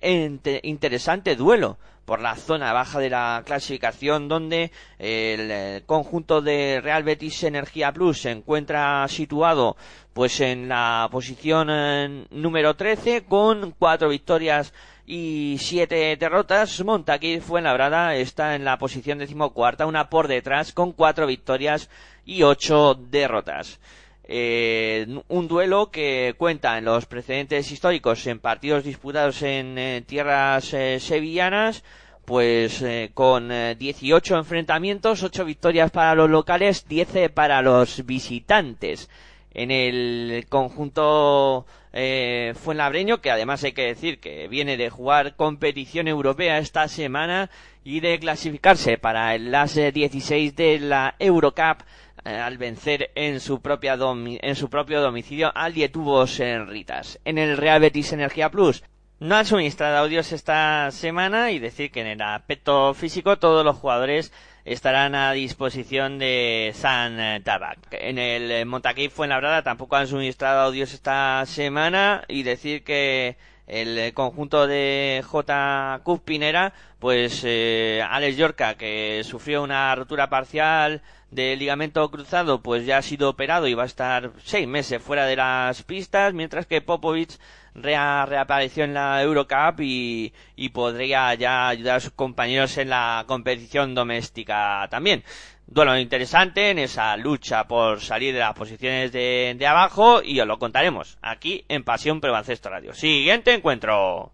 [0.62, 7.42] interesante duelo por la zona baja de la clasificación donde el conjunto de Real Betis
[7.42, 9.76] Energía Plus se encuentra situado
[10.14, 14.72] pues en la posición eh, número 13 con cuatro victorias
[15.04, 16.82] y siete derrotas.
[16.84, 21.90] Montaquí Fuenlabrada está en la posición decimocuarta, una por detrás con cuatro victorias
[22.24, 23.78] y ocho derrotas.
[24.28, 30.74] Eh, un duelo que cuenta en los precedentes históricos en partidos disputados en eh, tierras
[30.74, 31.84] eh, sevillanas
[32.24, 32.84] pues
[33.14, 39.08] con 18 enfrentamientos, 8 victorias para los locales, 10 para los visitantes.
[39.54, 46.58] En el conjunto Fuenlabreño, que además hay que decir que viene de jugar competición europea
[46.58, 47.48] esta semana
[47.84, 51.84] y de clasificarse para las 16 de la Eurocup
[52.26, 57.20] al vencer en su propia en su propio domicilio al Dietubos en Ritas.
[57.24, 58.82] En el Real Betis Energía Plus
[59.18, 63.76] no han suministrado audios esta semana y decir que en el aspecto físico todos los
[63.76, 64.32] jugadores
[64.64, 67.78] estarán a disposición de San Tabac.
[67.92, 73.36] En el Montaquí Fuenlabrada tampoco han suministrado audios esta semana y decir que
[73.66, 76.02] el conjunto de J.
[76.24, 81.02] Pinera, pues eh, Alex Yorca, que sufrió una rotura parcial
[81.36, 85.26] de ligamento cruzado pues ya ha sido operado y va a estar seis meses fuera
[85.26, 87.38] de las pistas, mientras que Popovic
[87.74, 90.32] rea- reapareció en la Eurocup y,
[90.72, 95.22] podría ya ayudar a sus compañeros en la competición doméstica también.
[95.66, 100.58] Duelo interesante en esa lucha por salir de las posiciones de, abajo y os lo
[100.58, 102.94] contaremos aquí en Pasión Prebalcesto Radio.
[102.94, 104.32] Siguiente encuentro.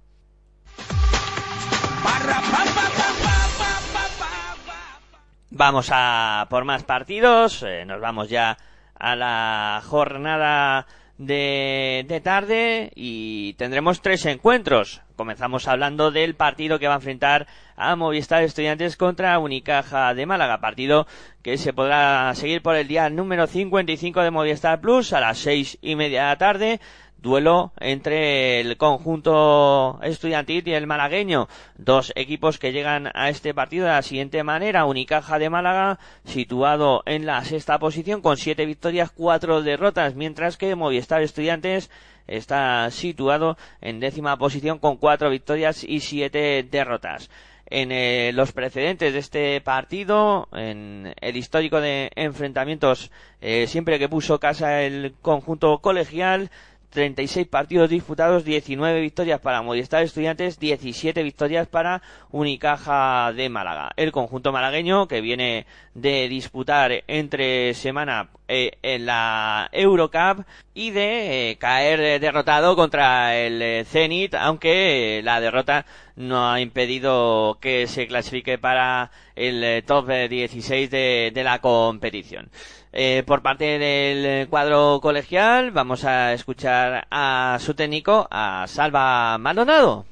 [5.54, 7.62] Vamos a por más partidos.
[7.62, 8.56] eh, nos vamos ya
[8.98, 10.86] a la jornada
[11.18, 15.02] de, de tarde y tendremos tres encuentros.
[15.14, 20.62] Comenzamos hablando del partido que va a enfrentar a Movistar Estudiantes contra Unicaja de Málaga.
[20.62, 21.06] Partido
[21.42, 25.76] que se podrá seguir por el día número 55 de Movistar Plus a las seis
[25.82, 26.80] y media de la tarde
[27.22, 31.48] duelo entre el conjunto estudiantil y el malagueño.
[31.78, 34.84] Dos equipos que llegan a este partido de la siguiente manera.
[34.84, 40.74] Unicaja de Málaga, situado en la sexta posición con siete victorias, cuatro derrotas, mientras que
[40.74, 41.90] Movistar Estudiantes
[42.26, 47.30] está situado en décima posición con cuatro victorias y siete derrotas.
[47.66, 54.10] En eh, los precedentes de este partido, en el histórico de enfrentamientos, eh, siempre que
[54.10, 56.50] puso casa el conjunto colegial,
[56.92, 63.90] 36 partidos disputados, 19 victorias para Movistar Estudiantes, 17 victorias para Unicaja de Málaga.
[63.96, 71.50] El conjunto malagueño que viene de disputar entre semana eh, en la Eurocup y de
[71.50, 77.86] eh, caer derrotado contra el eh, Zenit, aunque eh, la derrota no ha impedido que
[77.86, 82.50] se clasifique para el top eh, 16 de, de la competición.
[82.94, 90.04] Eh, por parte del cuadro colegial vamos a escuchar a su técnico, a Salva Maldonado.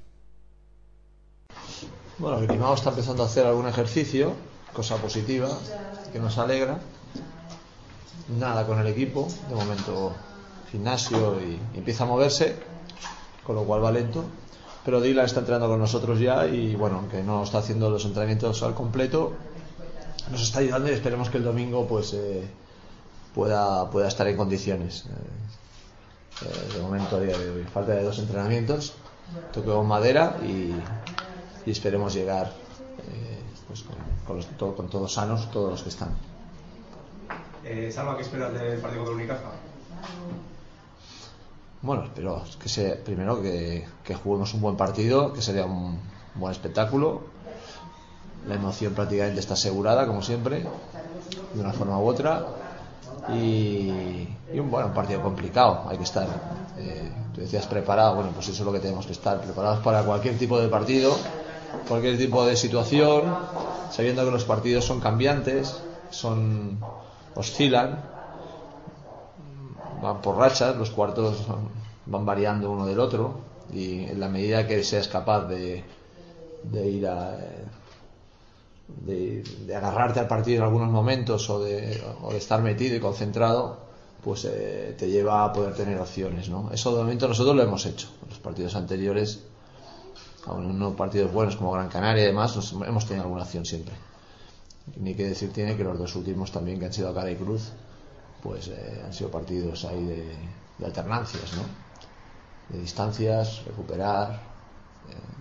[2.17, 4.33] Bueno, el Grimao está empezando a hacer algún ejercicio,
[4.73, 5.49] cosa positiva,
[6.11, 6.79] que nos alegra.
[8.39, 10.15] Nada con el equipo, de momento
[10.71, 12.57] gimnasio y, y empieza a moverse,
[13.45, 14.25] con lo cual va lento.
[14.85, 18.63] Pero Dylan está entrenando con nosotros ya y bueno, aunque no está haciendo los entrenamientos
[18.63, 19.35] al completo,
[20.31, 22.49] nos está ayudando y esperemos que el domingo pues eh,
[23.35, 25.07] pueda, pueda estar en condiciones.
[25.07, 28.95] Eh, eh, de momento, a día de hoy, falta de dos entrenamientos,
[29.53, 30.75] toquemos madera y,
[31.67, 32.53] y esperemos llegar
[32.99, 36.11] eh, pues con, con los- todo- con todos sanos, todos los que están.
[37.65, 39.51] Eh, Salva, ¿qué esperas del partido contra Unicaja?
[41.83, 45.99] Bueno, espero que se, primero que, que juguemos un buen partido, que sería un
[46.35, 47.23] buen espectáculo.
[48.47, 50.65] La emoción prácticamente está asegurada, como siempre,
[51.55, 52.45] de una forma u otra.
[53.29, 56.27] Y, y un, bueno, un partido complicado, hay que estar,
[56.79, 60.03] eh, tú decías preparado, bueno, pues eso es lo que tenemos que estar, preparados para
[60.03, 61.17] cualquier tipo de partido,
[61.87, 63.25] cualquier tipo de situación,
[63.91, 65.81] sabiendo que los partidos son cambiantes,
[66.11, 66.79] son
[67.35, 68.01] oscilan,
[70.03, 71.47] van por rachas, los cuartos
[72.07, 73.35] van variando uno del otro
[73.73, 75.85] y en la medida que seas capaz de,
[76.65, 77.37] de ir a
[78.99, 83.01] de, de agarrarte al partido en algunos momentos o de, o de estar metido y
[83.01, 83.89] concentrado
[84.23, 86.71] pues eh, te lleva a poder tener opciones ¿no?
[86.73, 89.41] eso de momento nosotros lo hemos hecho en los partidos anteriores
[90.47, 93.95] aún unos partidos buenos como Gran Canaria y demás nos- hemos tenido alguna opción siempre
[94.97, 97.37] ni que decir tiene que los dos últimos también que han sido a cara y
[97.37, 97.73] cruz
[98.43, 100.49] pues eh, han sido partidos ahí de,
[100.79, 101.63] de alternancias, ¿no?
[102.75, 104.50] De distancias, recuperar.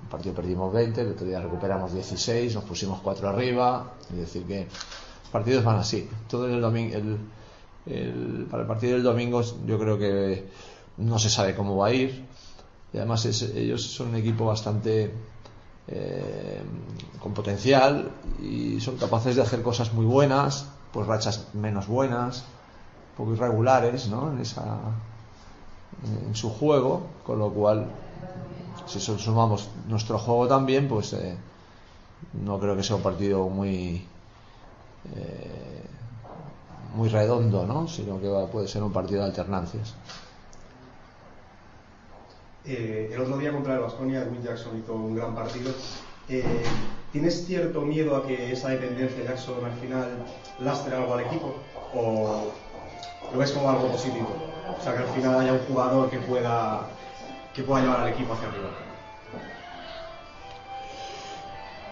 [0.04, 3.94] Un partido perdimos 20, el otro día recuperamos 16, nos pusimos 4 arriba.
[4.10, 6.10] Es decir, que los partidos van así.
[6.28, 6.98] Todo el domingo,
[8.50, 10.50] para el partido del domingo yo creo que
[10.98, 12.26] no se sabe cómo va a ir.
[12.94, 15.12] Y además ellos son un equipo bastante
[15.88, 16.62] eh,
[17.20, 22.44] con potencial y son capaces de hacer cosas muy buenas, pues rachas menos buenas,
[23.12, 24.32] un poco irregulares ¿no?
[24.32, 24.80] en, esa,
[26.28, 27.88] en su juego, con lo cual
[28.90, 31.38] si sumamos nuestro juego también, pues eh,
[32.34, 34.04] no creo que sea un partido muy
[35.16, 35.84] eh,
[36.96, 37.88] muy redondo, ¿no?
[37.88, 39.94] sino que puede ser un partido de alternancias.
[42.66, 45.72] Eh, el otro día contra el Vasconia, Will Jackson hizo un gran partido.
[47.12, 50.26] ¿Tienes cierto miedo a que esa dependencia de Jackson al final
[50.60, 51.56] lastre algo al equipo?
[51.96, 52.52] ¿O
[53.32, 54.30] lo ves como algo positivo?
[54.78, 56.88] O sea, que al final haya un jugador que pueda,
[57.54, 58.70] que pueda llevar al equipo hacia arriba.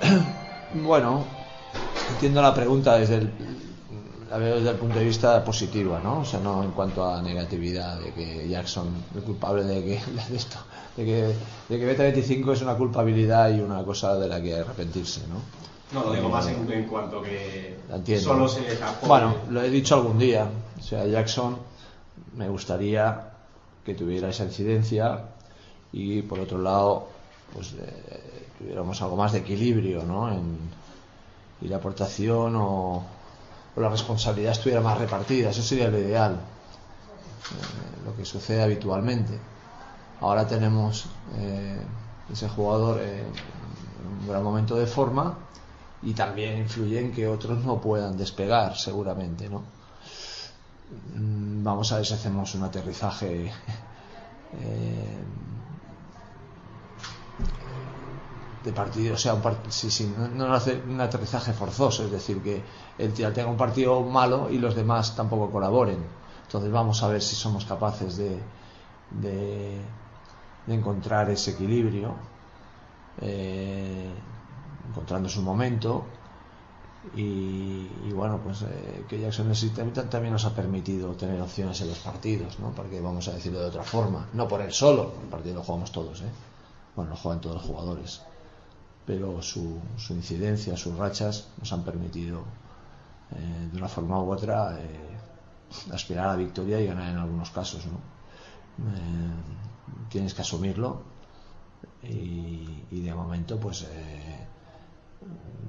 [0.73, 1.23] Bueno,
[2.13, 3.31] entiendo la pregunta desde el,
[4.29, 6.19] la veo desde el punto de vista positivo, ¿no?
[6.19, 10.35] O sea, no en cuanto a negatividad de que Jackson es culpable de que de
[10.35, 10.57] esto,
[10.97, 11.21] de que
[11.69, 15.41] de que Beta 25 es una culpabilidad y una cosa de la que arrepentirse, ¿no?
[15.93, 18.23] No, lo digo Eh, más en, en cuanto que entiendo.
[18.25, 19.07] solo se escapó.
[19.07, 20.49] Bueno, lo he dicho algún día.
[20.77, 21.57] O sea, Jackson
[22.35, 23.29] me gustaría
[23.85, 25.21] que tuviera esa incidencia
[25.97, 27.07] y por otro lado,
[27.53, 30.31] pues eh, tuviéramos algo más de equilibrio, ¿no?
[30.31, 30.69] En,
[31.61, 33.03] y la aportación o,
[33.75, 35.49] o la responsabilidad estuviera más repartida.
[35.49, 36.33] Eso sería lo ideal.
[36.33, 39.39] Eh, lo que sucede habitualmente.
[40.19, 41.05] Ahora tenemos
[41.37, 41.79] eh,
[42.31, 43.25] ese jugador en
[44.21, 45.37] un gran momento de forma
[46.01, 49.63] y también influye en que otros no puedan despegar, seguramente, ¿no?
[51.15, 53.51] Mm, Vamos a ver si hacemos un aterrizaje
[58.67, 60.03] de partido, o sea, un part- sí, sí,
[60.39, 62.55] no, hace un aterrizaje forzoso, es decir, que
[62.97, 65.99] el tío tenga un partido malo y los demás tampoco colaboren.
[66.45, 68.31] Entonces vamos a ver si somos capaces de,
[69.23, 69.81] de,
[70.67, 72.09] encontrar ese equilibrio,
[73.21, 74.13] eh,
[74.89, 76.03] encontrando su momento.
[77.15, 79.51] Y, y bueno, pues eh, que Jackson
[80.09, 82.71] también nos ha permitido tener opciones en los partidos, ¿no?
[82.71, 85.91] Porque vamos a decirlo de otra forma, no por él solo, el partido lo jugamos
[85.91, 86.31] todos, ¿eh?
[86.95, 88.21] Bueno, lo juegan todos los jugadores,
[89.07, 92.43] pero su, su incidencia, sus rachas nos han permitido
[93.31, 95.17] eh, de una forma u otra eh,
[95.93, 97.97] aspirar a la victoria y ganar en algunos casos, ¿no?
[98.85, 101.01] Eh, tienes que asumirlo
[102.03, 103.87] y, de momento pues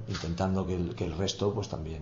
[0.07, 2.01] intentando que el, resto pues también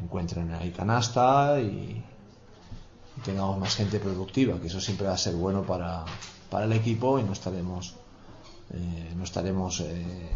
[0.00, 2.04] encuentren ahí canasta y,
[3.16, 6.04] y tengamos más gente productiva que eso siempre va a ser bueno para,
[6.50, 7.96] para el equipo y no estaremos
[8.72, 10.30] eh, no estaremos eh,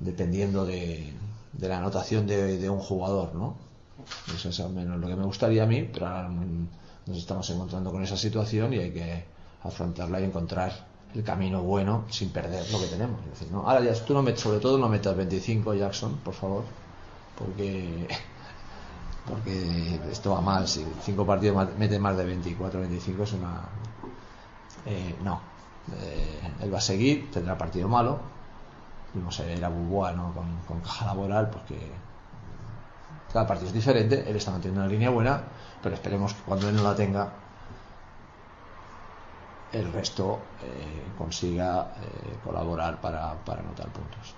[0.00, 1.12] dependiendo de,
[1.52, 3.56] de la anotación de, un jugador ¿no?
[4.34, 6.68] eso es al menos lo que me gustaría a mí pero ahora mm,
[7.06, 9.24] nos estamos encontrando con esa situación y hay que
[9.62, 10.72] afrontarla y encontrar
[11.14, 13.20] el camino bueno sin perder lo que tenemos.
[13.52, 16.64] Ahora ya tú no metes, sobre todo no metas 25 Jackson, por favor,
[17.38, 18.08] porque
[19.28, 20.66] porque esto va mal.
[20.66, 23.68] Si cinco partidos mete más de 24, 25 es una
[24.86, 25.51] eh, no.
[25.90, 28.20] Eh, él va a seguir, tendrá partido malo.
[29.14, 30.32] Vimos a Bulboa ¿no?
[30.32, 31.78] con, con caja laboral porque
[33.32, 34.24] cada partido es diferente.
[34.28, 35.42] Él está manteniendo una línea buena,
[35.82, 37.32] pero esperemos que cuando él no la tenga
[39.72, 44.34] el resto eh, consiga eh, colaborar para, anotar puntos.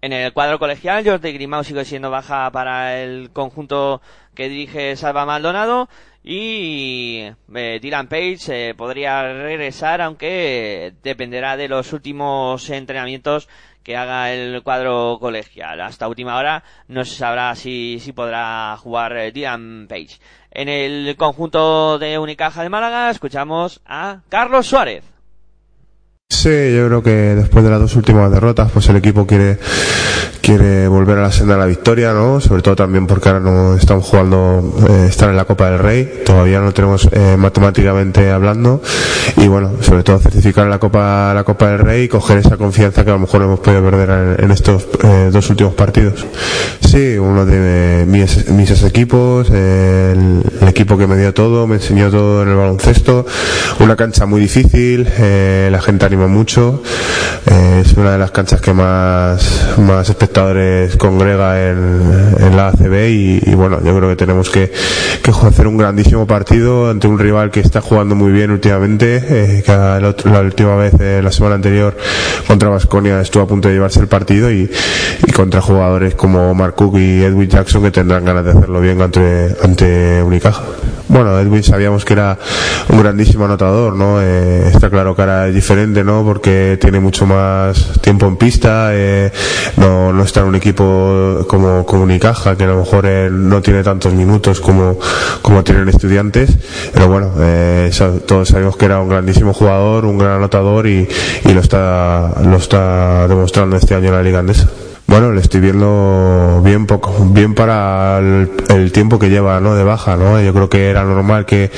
[0.00, 4.00] En el cuadro colegial, Jordi Grimau sigue siendo baja para el conjunto
[4.34, 5.88] que dirige Salva Maldonado
[6.30, 7.22] y
[7.54, 13.48] eh, Dylan Page eh, podría regresar, aunque dependerá de los últimos entrenamientos
[13.82, 15.80] que haga el cuadro colegial.
[15.80, 20.20] Hasta última hora no se sabrá si, si podrá jugar eh, Dylan Page.
[20.50, 25.04] En el conjunto de Unicaja de Málaga escuchamos a Carlos Suárez.
[26.28, 29.56] Sí, yo creo que después de las dos últimas derrotas, pues el equipo quiere
[30.48, 32.40] quiere volver a la senda de la victoria, ¿no?
[32.40, 36.22] Sobre todo también porque ahora no estamos jugando, eh, estar en la Copa del Rey,
[36.24, 38.80] todavía no tenemos eh, matemáticamente hablando
[39.36, 43.04] y bueno, sobre todo certificar la Copa la Copa del Rey y coger esa confianza
[43.04, 46.24] que a lo mejor hemos podido perder en, en estos eh, dos últimos partidos.
[46.80, 51.74] Sí, uno de mis, mis equipos, eh, el, el equipo que me dio todo, me
[51.74, 53.26] enseñó todo en el baloncesto,
[53.80, 56.82] una cancha muy difícil, eh, la gente anima mucho,
[57.44, 60.08] eh, es una de las canchas que más, más
[60.38, 63.08] espectadores congrega en, en la ACB
[63.44, 64.70] y, bueno, yo creo que tenemos que,
[65.42, 69.72] hacer un grandísimo partido ante un rival que está jugando muy bien últimamente, eh, que
[69.72, 71.96] la última vez, eh, la semana anterior,
[72.46, 74.70] contra Vasconia estuvo a punto de llevarse el partido y,
[75.26, 79.02] y contra jugadores como Mark Cook y Edwin Jackson que tendrán ganas de hacerlo bien
[79.02, 80.62] ante, ante Unicaja.
[81.08, 82.38] Bueno, Edwin sabíamos que era
[82.90, 84.20] un grandísimo anotador, ¿no?
[84.20, 86.22] Eh, está claro que ahora es diferente, ¿no?
[86.22, 89.32] Porque tiene mucho más tiempo en pista, eh,
[89.78, 93.62] no, no está en un equipo como, como Unicaja, que a lo mejor eh, no
[93.62, 94.98] tiene tantos minutos como,
[95.40, 96.50] como tienen estudiantes,
[96.92, 97.90] pero bueno, eh,
[98.26, 101.08] todos sabemos que era un grandísimo jugador, un gran anotador y,
[101.44, 104.68] y lo está, lo está demostrando este año en la Liga Andesa.
[105.10, 109.74] Bueno, le estoy viendo bien poco, bien para el, el tiempo que lleva, ¿no?
[109.74, 110.38] De baja, ¿no?
[110.38, 111.70] Yo creo que era normal que,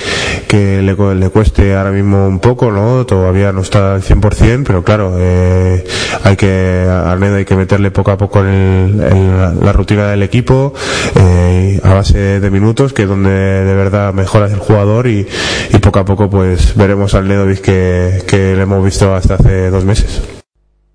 [0.48, 3.06] que le, le cueste ahora mismo un poco, ¿no?
[3.06, 5.84] Todavía no está al 100%, pero claro, eh,
[6.24, 10.08] hay que, Arnedo hay que meterle poco a poco en, el- en la, la rutina
[10.08, 10.74] del equipo,
[11.14, 15.24] eh, a base de minutos, que es donde de verdad mejora el jugador y,
[15.72, 19.70] y poco a poco pues veremos al Nedovic que, que le hemos visto hasta hace
[19.70, 20.20] dos meses.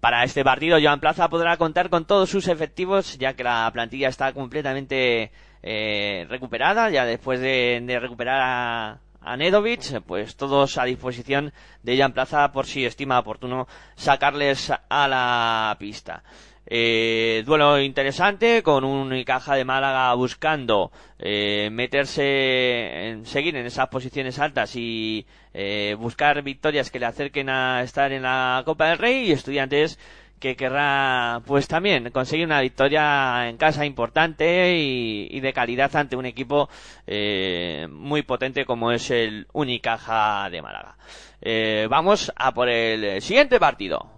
[0.05, 4.07] Para este partido, Joan Plaza podrá contar con todos sus efectivos, ya que la plantilla
[4.07, 5.31] está completamente
[5.63, 11.97] eh, recuperada, ya después de, de recuperar a, a Nedovic, pues todos a disposición de
[11.97, 16.21] Jan Plaza por si estima oportuno sacarles a la pista.
[16.67, 23.87] Eh, duelo interesante con un caja de Málaga buscando eh, meterse, en, seguir en esas
[23.89, 25.27] posiciones altas y
[25.57, 29.97] eh, buscar victorias que le acerquen a estar en la Copa del Rey y estudiantes
[30.37, 36.25] que querrá pues también conseguir una victoria en casa importante y, de calidad ante un
[36.25, 36.69] equipo
[37.07, 40.97] eh, muy potente como es el Unicaja de Málaga.
[41.41, 44.11] Eh, vamos a por el siguiente partido.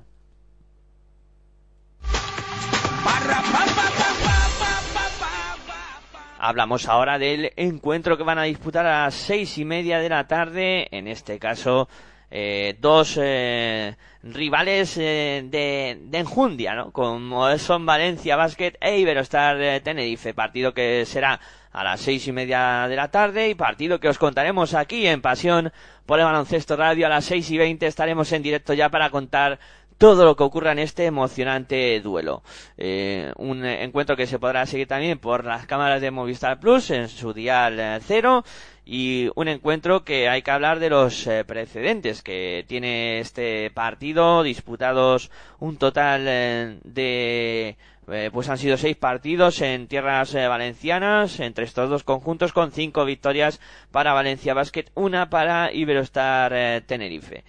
[6.47, 10.27] Hablamos ahora del encuentro que van a disputar a las seis y media de la
[10.29, 11.89] tarde, en este caso
[12.31, 16.93] eh, dos eh, rivales eh, de, enjundia, ¿no?
[16.93, 21.41] Como son Valencia Basket e Iberostar Tenerife, partido que será
[21.73, 25.21] a las seis y media de la tarde y partido que os contaremos aquí en
[25.21, 25.73] Pasión
[26.05, 27.07] por el Baloncesto Radio.
[27.07, 29.59] A las seis y veinte estaremos en directo ya para contar
[29.97, 32.43] todo lo que ocurra en este emocionante duelo.
[32.77, 37.09] Eh, un encuentro que se podrá seguir también por las cámaras de Movistar Plus en
[37.09, 38.43] su dial eh, cero
[38.89, 44.43] y un encuentro que hay que hablar de los eh, precedentes que tiene este partido
[44.43, 45.29] disputados
[45.59, 47.75] un total eh, de
[48.09, 52.71] eh, pues han sido seis partidos en tierras eh, valencianas entre estos dos conjuntos con
[52.71, 53.59] cinco victorias
[53.91, 57.43] para Valencia Basket, una para Iberostar eh, Tenerife.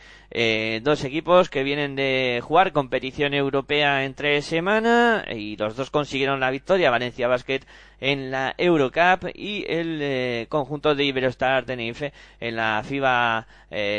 [0.82, 6.50] dos equipos que vienen de jugar competición europea entre semana y los dos consiguieron la
[6.50, 7.60] victoria, Valencia Basket
[8.00, 13.46] en la Eurocup y el conjunto de Iberostar Tenerife en la FIBA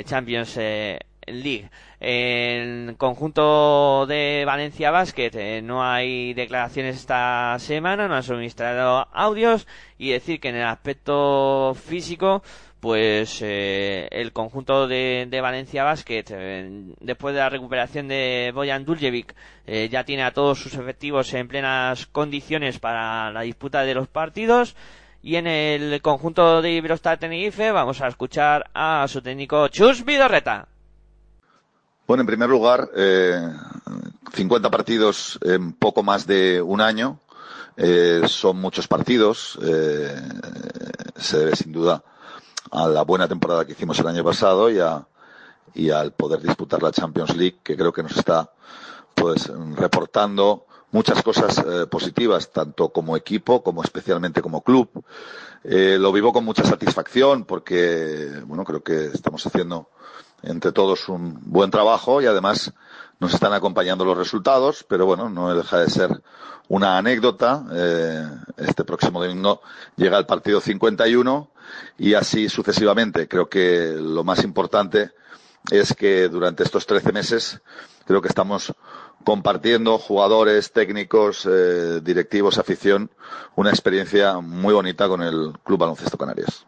[0.05, 0.59] Champions
[1.31, 1.69] League.
[1.99, 9.67] En conjunto de Valencia Basket eh, no hay declaraciones esta semana, no han suministrado audios
[9.97, 12.41] y decir que en el aspecto físico
[12.79, 18.85] pues eh, el conjunto de, de Valencia Basket eh, después de la recuperación de Bojan
[18.85, 19.35] Duljevic
[19.67, 24.07] eh, ya tiene a todos sus efectivos en plenas condiciones para la disputa de los
[24.07, 24.75] partidos
[25.21, 30.69] y en el conjunto de Iberostar Tenerife vamos a escuchar a su técnico Chus Vidorreta.
[32.09, 33.39] Bueno, en primer lugar, eh,
[34.33, 37.19] 50 partidos en poco más de un año.
[37.77, 39.59] Eh, son muchos partidos.
[39.61, 40.15] Eh,
[41.17, 42.03] se debe sin duda
[42.71, 45.05] a la buena temporada que hicimos el año pasado y, a,
[45.75, 48.53] y al poder disputar la Champions League, que creo que nos está
[49.13, 54.89] pues reportando muchas cosas eh, positivas, tanto como equipo como especialmente como club.
[55.63, 59.89] Eh, lo vivo con mucha satisfacción porque, bueno, creo que estamos haciendo
[60.43, 62.73] entre todos un buen trabajo y además
[63.19, 66.21] nos están acompañando los resultados, pero bueno, no deja de ser
[66.69, 67.65] una anécdota.
[67.71, 68.25] Eh,
[68.57, 69.61] este próximo domingo
[69.97, 71.51] llega el partido 51
[71.97, 73.27] y así sucesivamente.
[73.27, 75.11] Creo que lo más importante
[75.71, 77.61] es que durante estos 13 meses
[78.05, 78.73] creo que estamos
[79.23, 83.11] compartiendo jugadores, técnicos, eh, directivos, afición,
[83.55, 86.65] una experiencia muy bonita con el Club Baloncesto Canarias.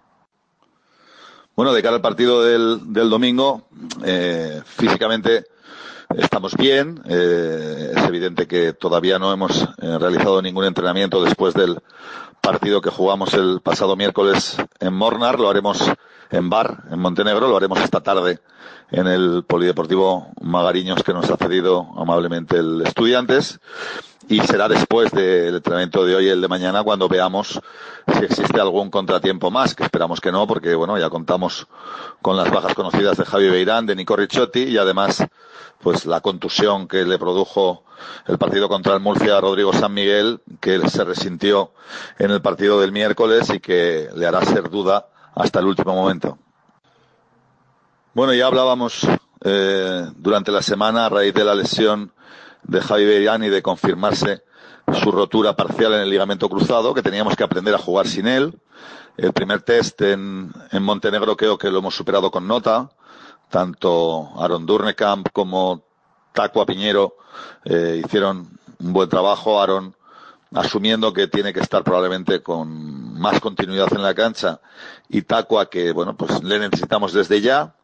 [1.61, 3.67] Bueno, de cara al partido del, domingo,
[4.03, 5.45] eh, físicamente
[6.17, 6.99] estamos bien.
[7.07, 11.77] Eh, es evidente que todavía no hemos eh, realizado ningún entrenamiento después del
[12.41, 15.39] partido que jugamos el pasado miércoles en Mornar.
[15.39, 15.83] Lo haremos
[16.31, 17.47] en Bar, en Montenegro.
[17.47, 18.39] Lo haremos esta tarde
[18.91, 23.59] en el Polideportivo Magariños que nos ha cedido amablemente el Estudiantes
[24.27, 27.59] y será después del entrenamiento de hoy y el de mañana cuando veamos
[28.07, 31.67] si existe algún contratiempo más, que esperamos que no, porque bueno, ya contamos
[32.21, 35.25] con las bajas conocidas de Javi Beirán, de Nico Ricciotti y además
[35.81, 37.83] pues la contusión que le produjo
[38.27, 41.71] el partido contra el Murcia a Rodrigo San Miguel, que se resintió
[42.19, 46.37] en el partido del miércoles y que le hará ser duda hasta el último momento.
[48.13, 49.07] Bueno, ya hablábamos
[49.39, 52.11] eh, durante la semana a raíz de la lesión
[52.63, 54.43] de Javi y de confirmarse
[55.01, 58.59] su rotura parcial en el ligamento cruzado, que teníamos que aprender a jugar sin él.
[59.15, 62.89] El primer test en, en Montenegro creo que lo hemos superado con nota.
[63.47, 65.81] Tanto Aaron Durnekamp como
[66.33, 67.15] Taco Piñero
[67.63, 69.61] eh, hicieron un buen trabajo.
[69.61, 69.95] Aaron
[70.53, 74.59] asumiendo que tiene que estar probablemente con más continuidad en la cancha
[75.07, 77.75] y Taco a que, bueno, pues le necesitamos desde ya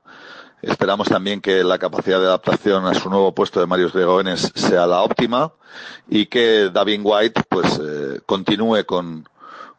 [0.62, 4.88] Esperamos también que la capacidad de adaptación a su nuevo puesto de Marius Gregones sea
[4.88, 5.52] la óptima
[6.10, 9.30] y que David White pues eh, continúe con,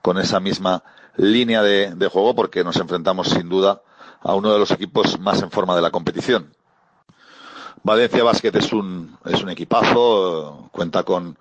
[0.03, 0.85] con esa misma
[1.17, 3.83] línea de, de juego porque nos enfrentamos sin duda
[4.21, 6.55] a uno de los equipos más en forma de la competición.
[7.83, 11.39] Valencia Basket es un, es un equipazo, cuenta con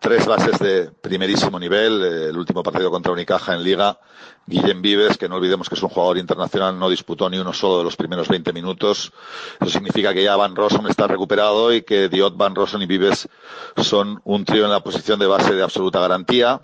[0.00, 2.02] tres bases de primerísimo nivel.
[2.02, 3.98] Eh, el último partido contra Unicaja en Liga,
[4.46, 7.78] Guillem Vives, que no olvidemos que es un jugador internacional, no disputó ni uno solo
[7.78, 9.12] de los primeros 20 minutos.
[9.60, 13.28] Eso significa que ya Van Rossum está recuperado y que Diot, Van Rossum y Vives
[13.76, 16.60] son un trío en la posición de base de absoluta garantía.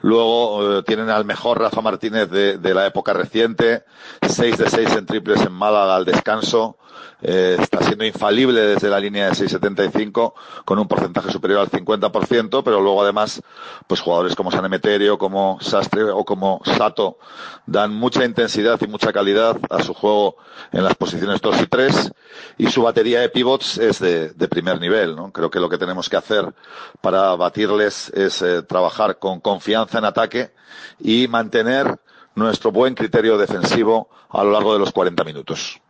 [0.00, 3.84] Luego eh, tienen al mejor Rafa Martínez de, de, la época reciente,
[4.20, 6.76] 6 de 6 en triples en Málaga al descanso.
[7.22, 10.34] Eh, está siendo infalible desde la línea de 6.75
[10.64, 13.42] con un porcentaje superior al 50%, pero luego además,
[13.86, 17.18] pues jugadores como San Emeterio, como Sastre o como Sato
[17.66, 20.36] dan mucha intensidad y mucha calidad a su juego
[20.72, 22.12] en las posiciones 2 y 3
[22.58, 25.16] y su batería de pivots es de, de primer nivel.
[25.16, 25.32] ¿no?
[25.32, 26.52] Creo que lo que tenemos que hacer
[27.00, 30.52] para batirles es eh, trabajar con confianza en ataque
[31.00, 31.98] y mantener
[32.34, 35.80] nuestro buen criterio defensivo a lo largo de los 40 minutos.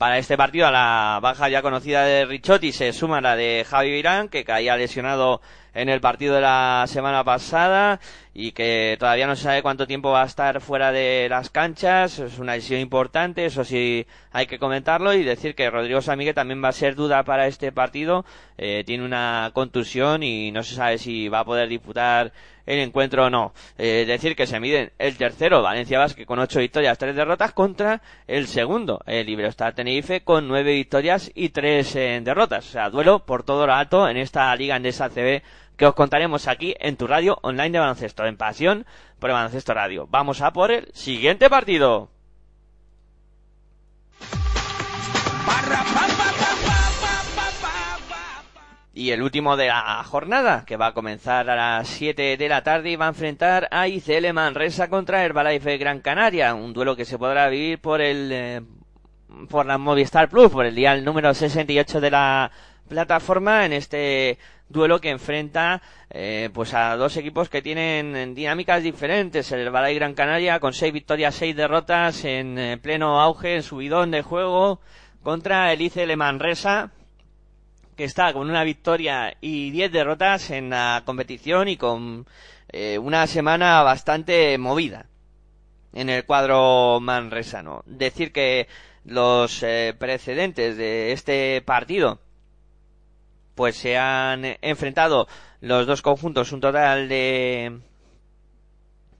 [0.00, 3.90] Para este partido, a la baja ya conocida de Richotti se suma la de Javi
[3.90, 5.42] Virán, que caía lesionado
[5.74, 8.00] en el partido de la semana pasada
[8.32, 12.18] y que todavía no se sabe cuánto tiempo va a estar fuera de las canchas.
[12.18, 16.62] Es una lesión importante, eso sí hay que comentarlo y decir que Rodrigo Samiguel también
[16.62, 18.24] va a ser duda para este partido.
[18.56, 22.32] Eh, tiene una contusión y no se sabe si va a poder disputar
[22.66, 23.52] el encuentro o no.
[23.78, 28.00] Eh, decir que se miden el tercero, Valencia Basque, con ocho victorias, tres derrotas, contra
[28.26, 32.68] el segundo, el Iberostar Tenerife, con nueve victorias y tres eh, derrotas.
[32.68, 35.42] O sea, duelo por todo lo alto en esta liga en CB
[35.80, 38.84] que os contaremos aquí en tu radio online de baloncesto, en Pasión
[39.18, 40.06] por el Baloncesto Radio.
[40.10, 42.10] Vamos a por el siguiente partido.
[48.92, 52.62] Y el último de la jornada, que va a comenzar a las 7 de la
[52.62, 56.54] tarde y va a enfrentar a ICL Manresa contra Herbalife Gran Canaria.
[56.54, 58.60] Un duelo que se podrá vivir por el, eh,
[59.48, 62.50] por la Movistar Plus, por el día número 68 de la
[62.90, 64.38] plataforma en este
[64.68, 65.80] duelo que enfrenta
[66.10, 69.50] eh, pues a dos equipos que tienen dinámicas diferentes.
[69.52, 74.10] El Herbalife Gran Canaria con seis victorias seis derrotas en eh, pleno auge en subidón
[74.10, 74.80] de juego
[75.22, 76.90] contra el ICL Manresa
[77.96, 82.26] que está con una victoria y diez derrotas en la competición y con
[82.72, 85.06] eh, una semana bastante movida
[85.92, 87.82] en el cuadro manresano.
[87.86, 88.68] Decir que
[89.04, 92.20] los eh, precedentes de este partido
[93.60, 95.28] pues se han enfrentado
[95.60, 97.78] los dos conjuntos un total de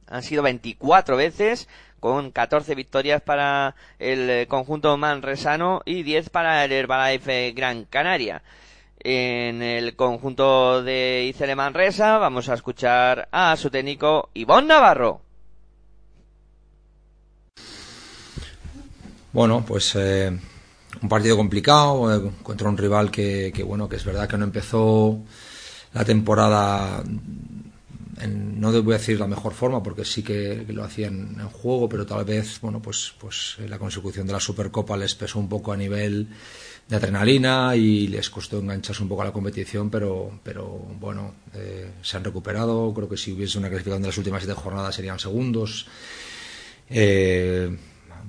[0.07, 1.69] han sido 24 veces
[2.01, 8.43] con 14 victorias para el conjunto manresano y 10 para el Herbalife Gran Canaria.
[9.01, 15.21] En el conjunto de Icele Manresa vamos a escuchar a su técnico Ivón Navarro.
[19.35, 20.33] Bueno, pues eh,
[21.03, 24.45] un partido complicado eh, contra un rival que, que, bueno, que es verdad que no
[24.45, 25.21] empezó
[25.93, 27.03] la temporada
[28.21, 31.89] en, no voy a decir la mejor forma porque sí que, lo hacían en juego,
[31.89, 35.73] pero tal vez, bueno, pues, pues la consecución de la Supercopa les pesó un poco
[35.73, 36.29] a nivel
[36.89, 41.93] de adrenalina y les costó engancharse un poco a la competición, pero, pero bueno, eh,
[42.03, 42.93] se han recuperado.
[42.93, 45.87] Creo que si hubiese una clasificación de las últimas siete jornadas serían segundos.
[46.89, 47.77] Eh,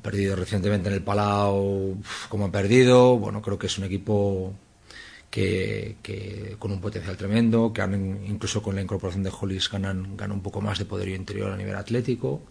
[0.01, 1.97] perdido recientemente en el Palau,
[2.29, 3.17] como han perdido.
[3.17, 4.53] Bueno, creo que es un equipo
[5.29, 10.37] que, con un potencial tremendo, que han, incluso con la incorporación de Hollis ganan, ganan
[10.37, 12.41] un poco más de poderío interior a nivel atlético.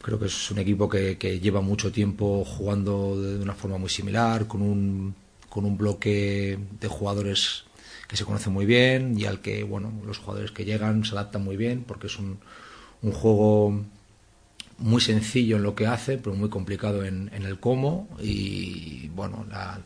[0.00, 3.90] Creo que es un equipo que, que lleva mucho tiempo jugando de una forma muy
[3.90, 5.14] similar, con un,
[5.48, 7.64] con un bloque de jugadores
[8.08, 11.42] que se conocen muy bien y al que bueno los jugadores que llegan se adaptan
[11.42, 12.38] muy bien porque es un,
[13.02, 13.82] un juego
[14.78, 19.46] muy sencillo en lo que hace, pero muy complicado en, en el cómo y bueno,
[19.48, 19.80] la,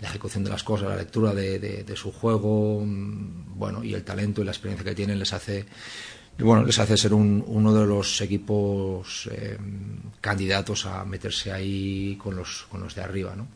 [0.00, 4.42] la, ejecución de las cosas, la lectura de, de, su juego, bueno, y el talento
[4.42, 5.64] y la experiencia que tienen les hace
[6.38, 9.56] bueno, les hace ser un, uno de los equipos eh,
[10.20, 13.48] candidatos a meterse ahí con los, con los de arriba, ¿no?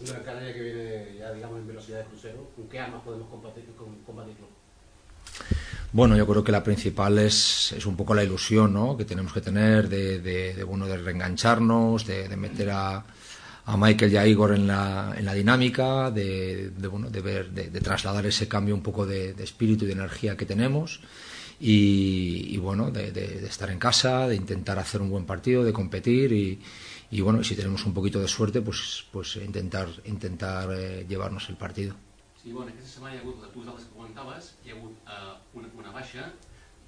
[0.00, 3.64] Una Canaria que viene ya, digamos, en velocidad de crucero, ¿con qué armas podemos combatir,
[4.06, 4.46] combatirlo?
[5.92, 8.96] Bueno, yo creo que la principal es, es un poco la ilusión ¿no?
[8.96, 13.04] que tenemos que tener de, de, de bueno, de reengancharnos, de, meter a,
[13.66, 17.80] a Michael y a Igor en la, en la dinámica, de, bueno, de, ver, de,
[17.80, 21.00] trasladar ese cambio un poco de, espíritu y de energía que tenemos
[21.60, 26.32] y, y bueno, de, estar en casa, de intentar hacer un buen partido, de competir
[26.32, 26.58] y,
[27.10, 31.56] y bueno, si tenemos un poquito de suerte, pues, pues intentar, intentar eh, llevarnos el
[31.56, 31.94] partido.
[32.42, 35.68] Sí, bueno, aquesta setmana hi ha hagut, tu que comentaves, hi ha hagut uh, una,
[35.78, 36.24] una baixa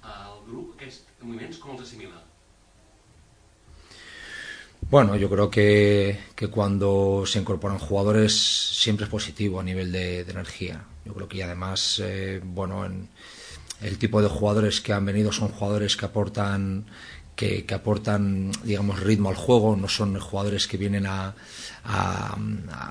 [0.03, 2.19] al grup, aquests moviments com els assimila?
[4.91, 10.25] Bueno, yo creo que, que cuando se incorporan jugadores siempre es positivo a nivel de,
[10.25, 10.83] de energía.
[11.05, 13.09] Yo creo que y además, eh, bueno, en,
[13.81, 16.85] el tipo de jugadores que han venido son jugadores que aportan
[17.35, 21.35] que, aportan digamos ritmo al juego no son jugadores que vienen a,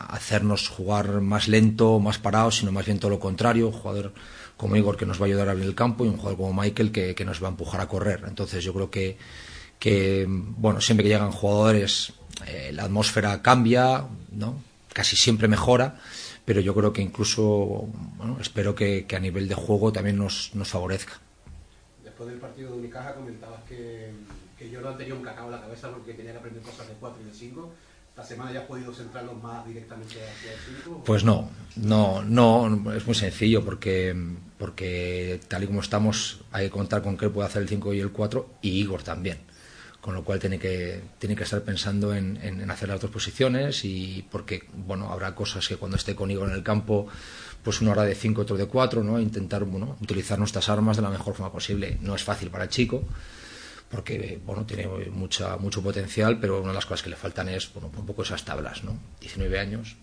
[0.09, 4.13] hacernos jugar más lento más parado sino más bien todo lo contrario un jugador
[4.57, 6.63] como Igor que nos va a ayudar a abrir el campo y un jugador como
[6.63, 8.23] Michael que, que nos va a empujar a correr.
[8.29, 9.17] Entonces yo creo que
[9.79, 12.13] que bueno siempre que llegan jugadores
[12.47, 15.97] eh, la atmósfera cambia no casi siempre mejora
[16.45, 20.53] pero yo creo que incluso bueno, espero que, que a nivel de juego también nos,
[20.55, 21.21] nos favorezca
[22.15, 24.13] Después del partido de Unicaja comentabas que,
[24.57, 27.21] que Jordan tenía un cacao en la cabeza porque tenía que aprender cosas de 4
[27.21, 27.75] y de 5.
[28.11, 31.03] ¿Esta semana ya has podido centrarlos más directamente hacia el 5?
[31.05, 34.15] Pues no, no, no, es muy sencillo porque,
[34.59, 37.93] porque tal y como estamos hay que contar con que él puede hacer el 5
[37.95, 39.39] y el 4 y Igor también.
[40.01, 43.11] Con lo cual tiene que, tiene que estar pensando en, en, en hacer las dos
[43.11, 47.09] posiciones y porque bueno, habrá cosas que cuando esté con Igor en el campo
[47.65, 49.19] pues uno hará de 5, otro de 4, ¿no?
[49.19, 51.99] intentar bueno, utilizar nuestras armas de la mejor forma posible.
[52.03, 53.03] No es fácil para el chico,
[53.91, 57.73] porque bueno, tiene mucha, mucho potencial, pero una de las cosas que le faltan es
[57.73, 58.99] bueno, un poco esas tablas, ¿no?
[59.21, 59.97] 19 años.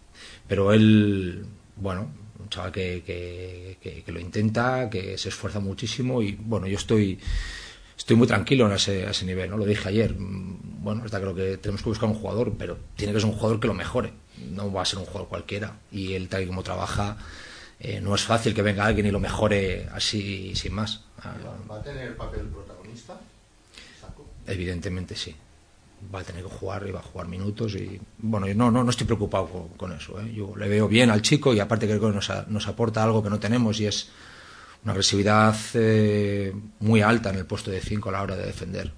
[0.47, 1.45] Pero él,
[1.75, 6.67] bueno, un chaval que, que, que, que lo intenta, que se esfuerza muchísimo y bueno,
[6.67, 7.19] yo estoy
[8.01, 9.57] estoy muy tranquilo en ese, a ese nivel, ¿no?
[9.57, 10.15] Lo dije ayer.
[10.17, 13.59] Bueno, está creo que tenemos que buscar un jugador, pero tiene que ser un jugador
[13.59, 14.11] que lo mejore.
[14.51, 15.77] No va a ser un jugador cualquiera.
[15.91, 17.17] Y él, tal y como trabaja,
[17.83, 21.03] eh, no es fácil que venga alguien y lo mejore así sin más.
[21.69, 23.19] ¿Va a tener papel protagonista?
[23.99, 24.25] Saco?
[24.45, 25.35] Evidentemente sí.
[26.13, 28.83] Va a tener que jugar y va a jugar minutos y bueno, yo no, no,
[28.83, 30.19] no estoy preocupado con, con eso.
[30.21, 30.31] ¿eh?
[30.31, 33.23] Yo le veo bien al chico y aparte creo que nos, a, nos aporta algo
[33.23, 34.09] que no tenemos y es
[34.83, 38.91] una agresividad eh, muy alta en el puesto de 5 a la hora de defender.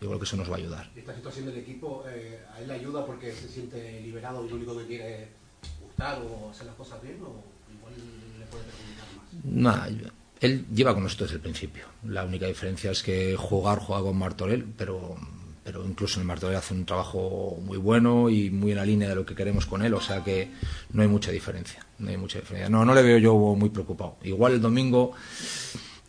[0.00, 0.90] Yo creo que eso nos va a ayudar.
[0.94, 4.48] ¿Y esta situación del equipo eh, a él le ayuda porque se siente liberado y
[4.48, 5.28] lo único que quiere es
[5.80, 7.20] gustar o hacer las cosas bien?
[7.22, 7.94] ¿O igual
[10.40, 11.86] él lleva con nosotros desde el principio.
[12.08, 15.16] La única diferencia es que jugar juega con Martorell, pero,
[15.62, 19.08] pero incluso en el Martorell hace un trabajo muy bueno y muy en la línea
[19.08, 20.50] de lo que queremos con él, o sea que
[20.92, 21.84] no hay mucha diferencia.
[21.98, 22.68] No hay mucha diferencia.
[22.68, 24.16] No, no le veo yo muy preocupado.
[24.22, 25.12] Igual el domingo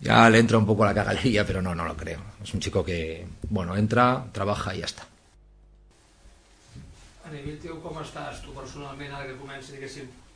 [0.02, 2.20] ya le entra un poco la cagalería, pero no, no lo creo.
[2.43, 5.08] Es un chico que, bueno, entra, trabaja y ya está.
[7.26, 9.74] A nivell teu, com estàs tu personalment ara que comença,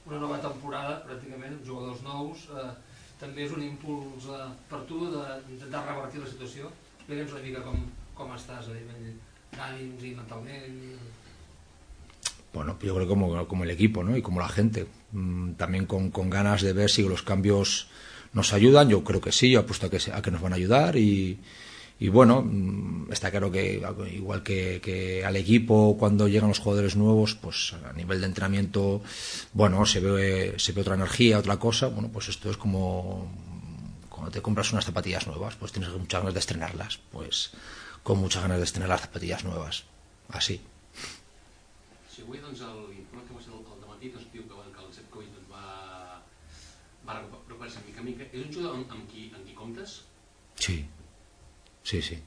[0.09, 2.69] una nova temporada, pràcticament, amb jugadors nous, eh,
[3.21, 6.71] també és un impuls eh, per tu d'intentar revertir la situació?
[6.99, 7.81] Explica'ns una mica com,
[8.17, 9.15] com estàs a nivell
[9.55, 10.77] d'ànims i mentalment.
[12.53, 14.17] Bueno, yo creo que como, como el equipo ¿no?
[14.17, 17.87] y como la gente, mm, también con, con ganas de ver si los cambios
[18.33, 20.55] nos ayudan, yo creo que sí, yo apuesto a que, a que nos van a
[20.55, 21.39] ayudar y,
[21.99, 23.81] y bueno, mm, está claro que
[24.13, 29.01] igual que, que al equipo cuando llegan los jugadores nuevos, pues a nivel de entrenamiento,
[29.51, 33.29] bueno, se ve, se ve otra energía, otra cosa, bueno, pues esto es como
[34.07, 37.51] cuando te compras unas zapatillas nuevas, pues tienes muchas ganas de estrenarlas, pues
[38.01, 39.83] con muchas ganas de estrenar las zapatillas nuevas,
[40.29, 40.61] así.
[42.09, 42.59] Si avui, doncs,
[42.91, 45.27] l'informe que va ser el, el dematí, doncs, diu que, bueno, que el Sepp Coy
[45.31, 46.19] doncs, va,
[47.07, 48.27] va recuperar-se mica mica.
[48.31, 49.93] És un jugador amb, amb, qui, amb qui comptes?
[50.59, 50.81] Sí,
[51.83, 52.19] sí, sí.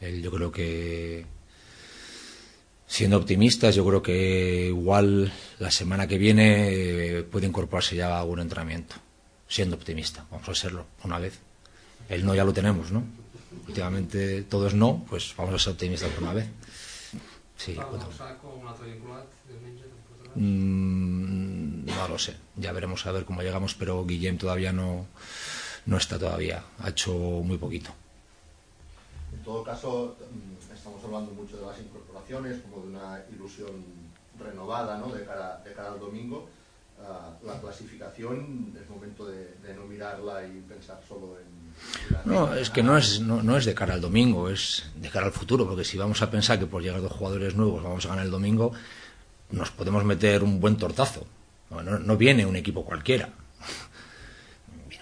[0.00, 1.26] Él, yo creo que,
[2.86, 8.20] siendo optimistas, yo creo que igual la semana que viene eh, puede incorporarse ya a
[8.20, 8.96] algún entrenamiento.
[9.48, 11.38] Siendo optimista, vamos a serlo una vez.
[12.08, 13.04] El no ya lo tenemos, ¿no?
[13.66, 16.48] Últimamente todo es no, pues vamos a ser optimistas por una vez.
[17.56, 17.76] Sí?
[20.34, 25.06] Mm, no lo sé, ya veremos a ver cómo llegamos, pero Guillem todavía no,
[25.86, 27.94] no está todavía, ha hecho muy poquito.
[29.44, 33.84] En todo caso, mm, estamos hablando mucho de las incorporaciones, como de una ilusión
[34.40, 35.12] renovada ¿no?
[35.12, 36.48] de, cara, de cara al domingo.
[36.98, 42.32] Ah, la clasificación es momento de, de no mirarla y pensar solo en...
[42.32, 45.26] No, es que no es, no, no es de cara al domingo, es de cara
[45.26, 48.08] al futuro, porque si vamos a pensar que por llegar dos jugadores nuevos vamos a
[48.08, 48.72] ganar el domingo,
[49.50, 51.26] nos podemos meter un buen tortazo.
[51.68, 53.28] No, no- no viene un equipo cualquiera.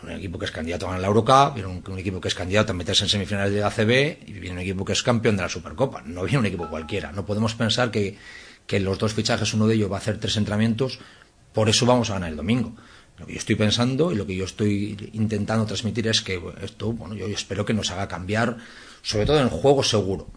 [0.02, 2.72] Un equipo que es candidato a ganar la Eurocup, viene un, equipo que es candidato
[2.72, 5.42] a meterse en semifinales de la ACB y viene un equipo que es campeón de
[5.42, 6.02] la Supercopa.
[6.04, 7.12] No viene un equipo cualquiera.
[7.12, 8.16] No podemos pensar que,
[8.66, 10.98] que los dos fichajes, uno de ellos va a hacer tres entrenamientos,
[11.52, 12.74] por eso vamos a ganar el domingo.
[13.18, 16.92] Lo que yo estoy pensando y lo que yo estoy intentando transmitir es que esto,
[16.92, 18.56] bueno, yo espero que nos haga cambiar,
[19.02, 20.28] sobre todo en el juego seguro.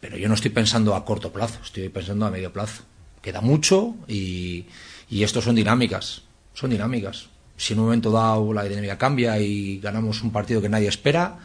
[0.00, 2.82] Pero yo no estoy pensando a corto plazo, estoy pensando a medio plazo.
[3.22, 4.66] Queda mucho y,
[5.08, 6.22] y esto son dinámicas,
[6.52, 7.30] son dinámicas.
[7.56, 11.38] Si en un momento dado la dinámica cambia y ganamos un partido que nadie espera,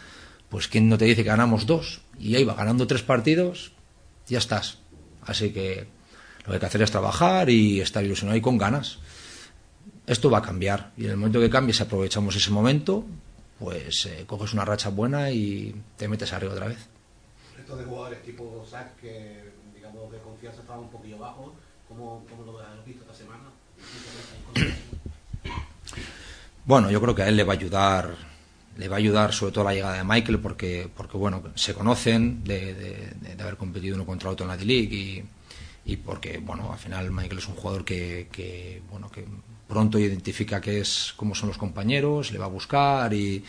[0.50, 3.72] pues quién no te dice que ganamos dos y ahí va ganando tres partidos,
[4.28, 4.80] ya estás.
[5.22, 5.88] Así que
[6.40, 9.00] lo que hay que hacer es trabajar y estar ilusionado y con ganas.
[10.08, 13.06] Esto va a cambiar y en el momento que cambie, si aprovechamos ese momento,
[13.60, 16.88] pues eh, coges una racha buena y te metes arriba otra vez.
[17.68, 18.66] De jugadores tipo
[19.00, 21.54] que digamos de confianza estaba un poquillo bajo,
[21.88, 23.44] ¿cómo, cómo lo has visto esta semana?
[26.70, 28.16] Bueno, yo creo que a él le va a ayudar,
[28.78, 32.44] le va a ayudar sobre todo la llegada de Michael porque, porque bueno, se conocen
[32.44, 35.24] de, haber competido uno contra otro en la D-League y,
[35.92, 39.26] y porque, bueno, al final Michael es un jugador que, que, bueno, que
[39.68, 43.44] pronto identifica qué es, cómo son los compañeros, le va a buscar y,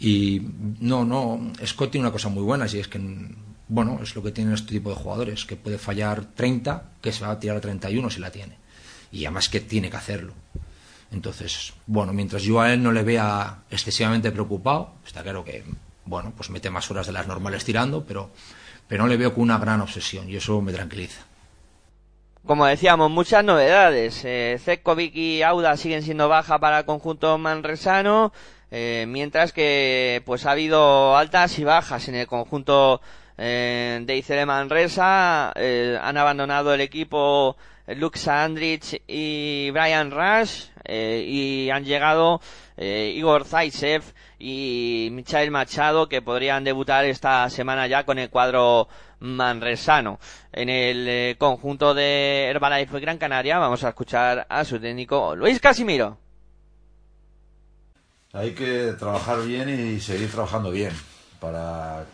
[0.00, 0.42] y
[0.80, 3.00] no, no, Scott tiene una cosa muy buena, y es que,
[3.68, 7.24] bueno, es lo que tienen este tipo de jugadores, que puede fallar 30, que se
[7.24, 8.56] va a tirar a 31 si la tiene.
[9.12, 10.34] Y además que tiene que hacerlo.
[11.10, 15.64] Entonces, bueno, mientras yo a él no le vea excesivamente preocupado, está claro que,
[16.04, 18.30] bueno, pues mete más horas de las normales tirando, pero,
[18.86, 21.22] pero no le veo con una gran obsesión y eso me tranquiliza.
[22.46, 24.22] Como decíamos, muchas novedades.
[24.24, 24.58] Eh,
[25.14, 28.32] y Auda siguen siendo baja para el conjunto manresano,
[28.70, 33.00] eh, mientras que pues ha habido altas y bajas en el conjunto
[33.36, 35.52] eh, de ICD Manresa.
[35.56, 37.56] Eh, han abandonado el equipo
[37.96, 42.40] Luke Sandrich y Brian Rush eh, y han llegado
[42.76, 44.02] eh, Igor Zaisev
[44.38, 48.88] y Michael Machado que podrían debutar esta semana ya con el cuadro
[49.20, 50.18] manresano.
[50.52, 55.58] En el eh, conjunto de Herbalife Gran Canaria vamos a escuchar a su técnico Luis
[55.58, 56.18] Casimiro.
[58.32, 60.92] Hay que trabajar bien y seguir trabajando bien
[61.40, 62.04] para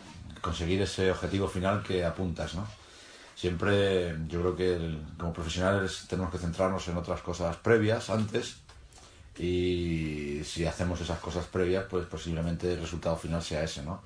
[0.41, 2.65] conseguir ese objetivo final que apuntas, ¿no?
[3.35, 8.57] Siempre yo creo que el- como profesionales tenemos que centrarnos en otras cosas previas, antes,
[9.37, 14.01] y si hacemos esas cosas previas, pues posiblemente el resultado final sea ese, ¿no?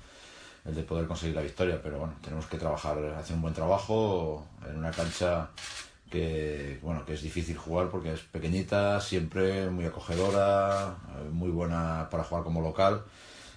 [0.64, 4.46] El de poder conseguir la victoria, pero bueno, tenemos que trabajar, hacer un buen trabajo
[4.68, 5.48] en una cancha
[6.10, 12.08] que, bueno, que es difícil jugar porque es pequeñita, siempre muy acogedora, eh, muy buena
[12.10, 13.02] para jugar como local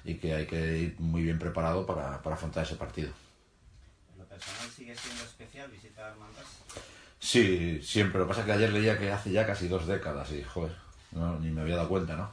[0.05, 3.11] y que hay que ir muy bien preparado para, para afrontar ese partido.
[4.33, 6.49] ¿En lo personal sigue siendo especial visitar Manresa?
[7.19, 8.19] Sí, siempre.
[8.19, 10.75] Lo que pasa es que ayer leía que hace ya casi dos décadas y, joder,
[11.11, 12.31] no, ni me había dado cuenta, ¿no?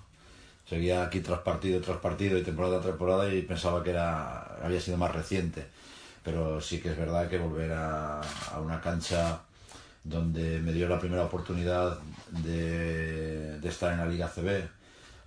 [0.66, 4.80] Seguía aquí tras partido, tras partido y temporada tras temporada y pensaba que era había
[4.80, 5.66] sido más reciente.
[6.24, 9.40] Pero sí que es verdad que volver a, a una cancha
[10.02, 11.98] donde me dio la primera oportunidad
[12.30, 14.68] de, de estar en la Liga CB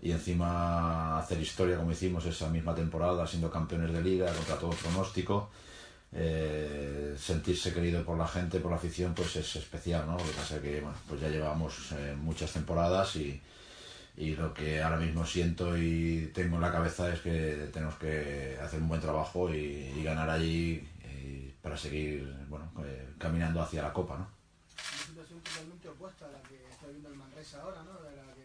[0.02, 4.72] y encima hacer historia como hicimos esa misma temporada, siendo campeones de liga contra todo
[4.72, 5.50] pronóstico,
[6.16, 10.18] eh, sentirse querido por la gente, por la afición, pues es especial, ¿no?
[10.18, 13.42] Lo que pasa es que, bueno, pues ya llevamos eh, muchas temporadas y,
[14.18, 18.58] y lo que ahora mismo siento y tengo en la cabeza es que tenemos que
[18.62, 23.82] hacer un buen trabajo y, y ganar allí y para seguir, bueno, eh, caminando hacia
[23.82, 24.28] la Copa, ¿no?
[24.28, 27.94] Una situación totalmente opuesta a la que está el Manresa ahora, ¿no?
[27.94, 28.44] La que-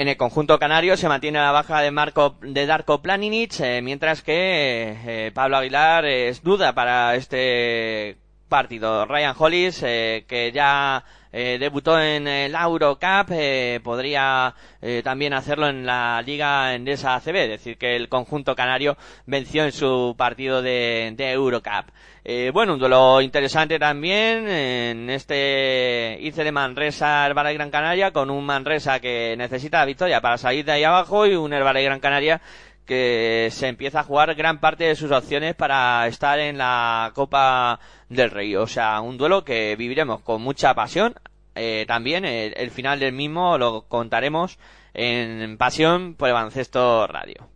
[0.00, 4.22] En el conjunto canario se mantiene la baja de Marco de Darko Planinic, eh, mientras
[4.22, 8.16] que eh, Pablo Aguilar es duda para este
[8.48, 9.04] partido.
[9.04, 15.68] Ryan Hollis, eh, que ya eh, debutó en el Eurocup, eh, podría eh, también hacerlo
[15.68, 20.62] en la Liga Endesa ACB, es decir, que el conjunto canario venció en su partido
[20.62, 21.90] de, de Eurocup.
[22.22, 28.28] Eh, bueno, un duelo interesante también en este ICE de Manresa Herbalife Gran Canaria con
[28.30, 32.42] un Manresa que necesita victoria para salir de ahí abajo y un Herbalife Gran Canaria
[32.90, 37.78] que se empieza a jugar gran parte de sus opciones para estar en la Copa
[38.08, 38.56] del Rey.
[38.56, 41.14] O sea, un duelo que viviremos con mucha pasión.
[41.54, 44.58] Eh, también el, el final del mismo lo contaremos
[44.92, 47.48] en Pasión por el Baloncesto Radio.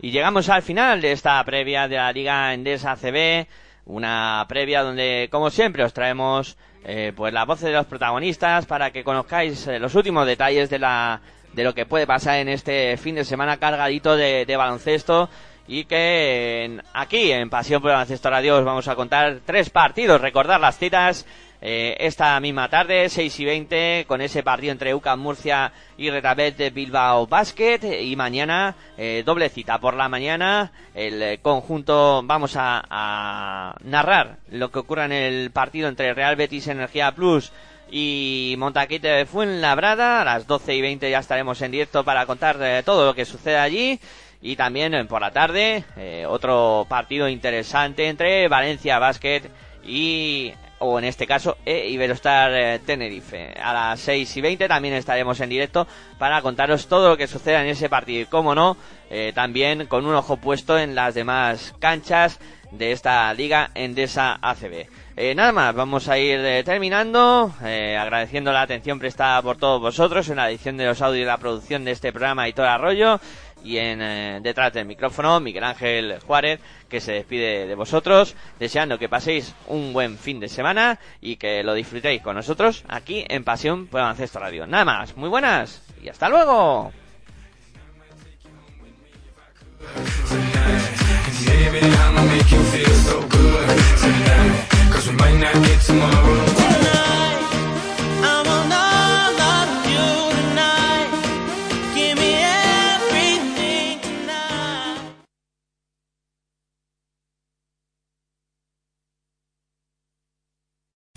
[0.00, 3.46] Y llegamos al final de esta previa de la Liga Endesa CB,
[3.86, 8.90] una previa donde, como siempre, os traemos eh, pues las voces de los protagonistas para
[8.90, 11.20] que conozcáis eh, los últimos detalles de la
[11.52, 15.28] de lo que puede pasar en este fin de semana cargadito de, de baloncesto
[15.68, 19.70] y que en- aquí en Pasión por el Baloncesto Radio os vamos a contar tres
[19.70, 21.24] partidos, recordar las citas
[21.66, 26.58] eh, esta misma tarde, 6 y 20, con ese partido entre UCAM Murcia y Retabet
[26.58, 28.02] de Bilbao Basket.
[28.02, 34.70] Y mañana, eh, doble cita por la mañana, el eh, conjunto, vamos a, narrar lo
[34.70, 37.50] que ocurra en el partido entre Real Betis Energía Plus
[37.90, 40.20] y Montaquite de Fuenlabrada.
[40.20, 43.56] A las 12 y 20 ya estaremos en directo para contar todo lo que sucede
[43.56, 43.98] allí.
[44.42, 45.82] Y también por la tarde,
[46.28, 49.44] otro partido interesante entre Valencia Basket
[49.82, 50.52] y
[50.84, 53.54] o en este caso e Iberostar eh, Tenerife.
[53.60, 55.86] A las 6 y 20 también estaremos en directo
[56.18, 58.76] para contaros todo lo que suceda en ese partido y, como no,
[59.10, 62.38] eh, también con un ojo puesto en las demás canchas
[62.70, 64.86] de esta liga Endesa ACB.
[65.16, 69.80] Eh, nada más, vamos a ir eh, terminando, eh, agradeciendo la atención prestada por todos
[69.80, 72.66] vosotros en la edición de los audios y la producción de este programa y todo
[72.66, 73.20] Arroyo
[73.64, 78.98] y en eh, detrás del micrófono Miguel Ángel Juárez que se despide de vosotros deseando
[78.98, 83.42] que paséis un buen fin de semana y que lo disfrutéis con nosotros aquí en
[83.42, 84.66] Pasión por Baloncesto Radio.
[84.66, 86.92] Nada más, muy buenas y hasta luego.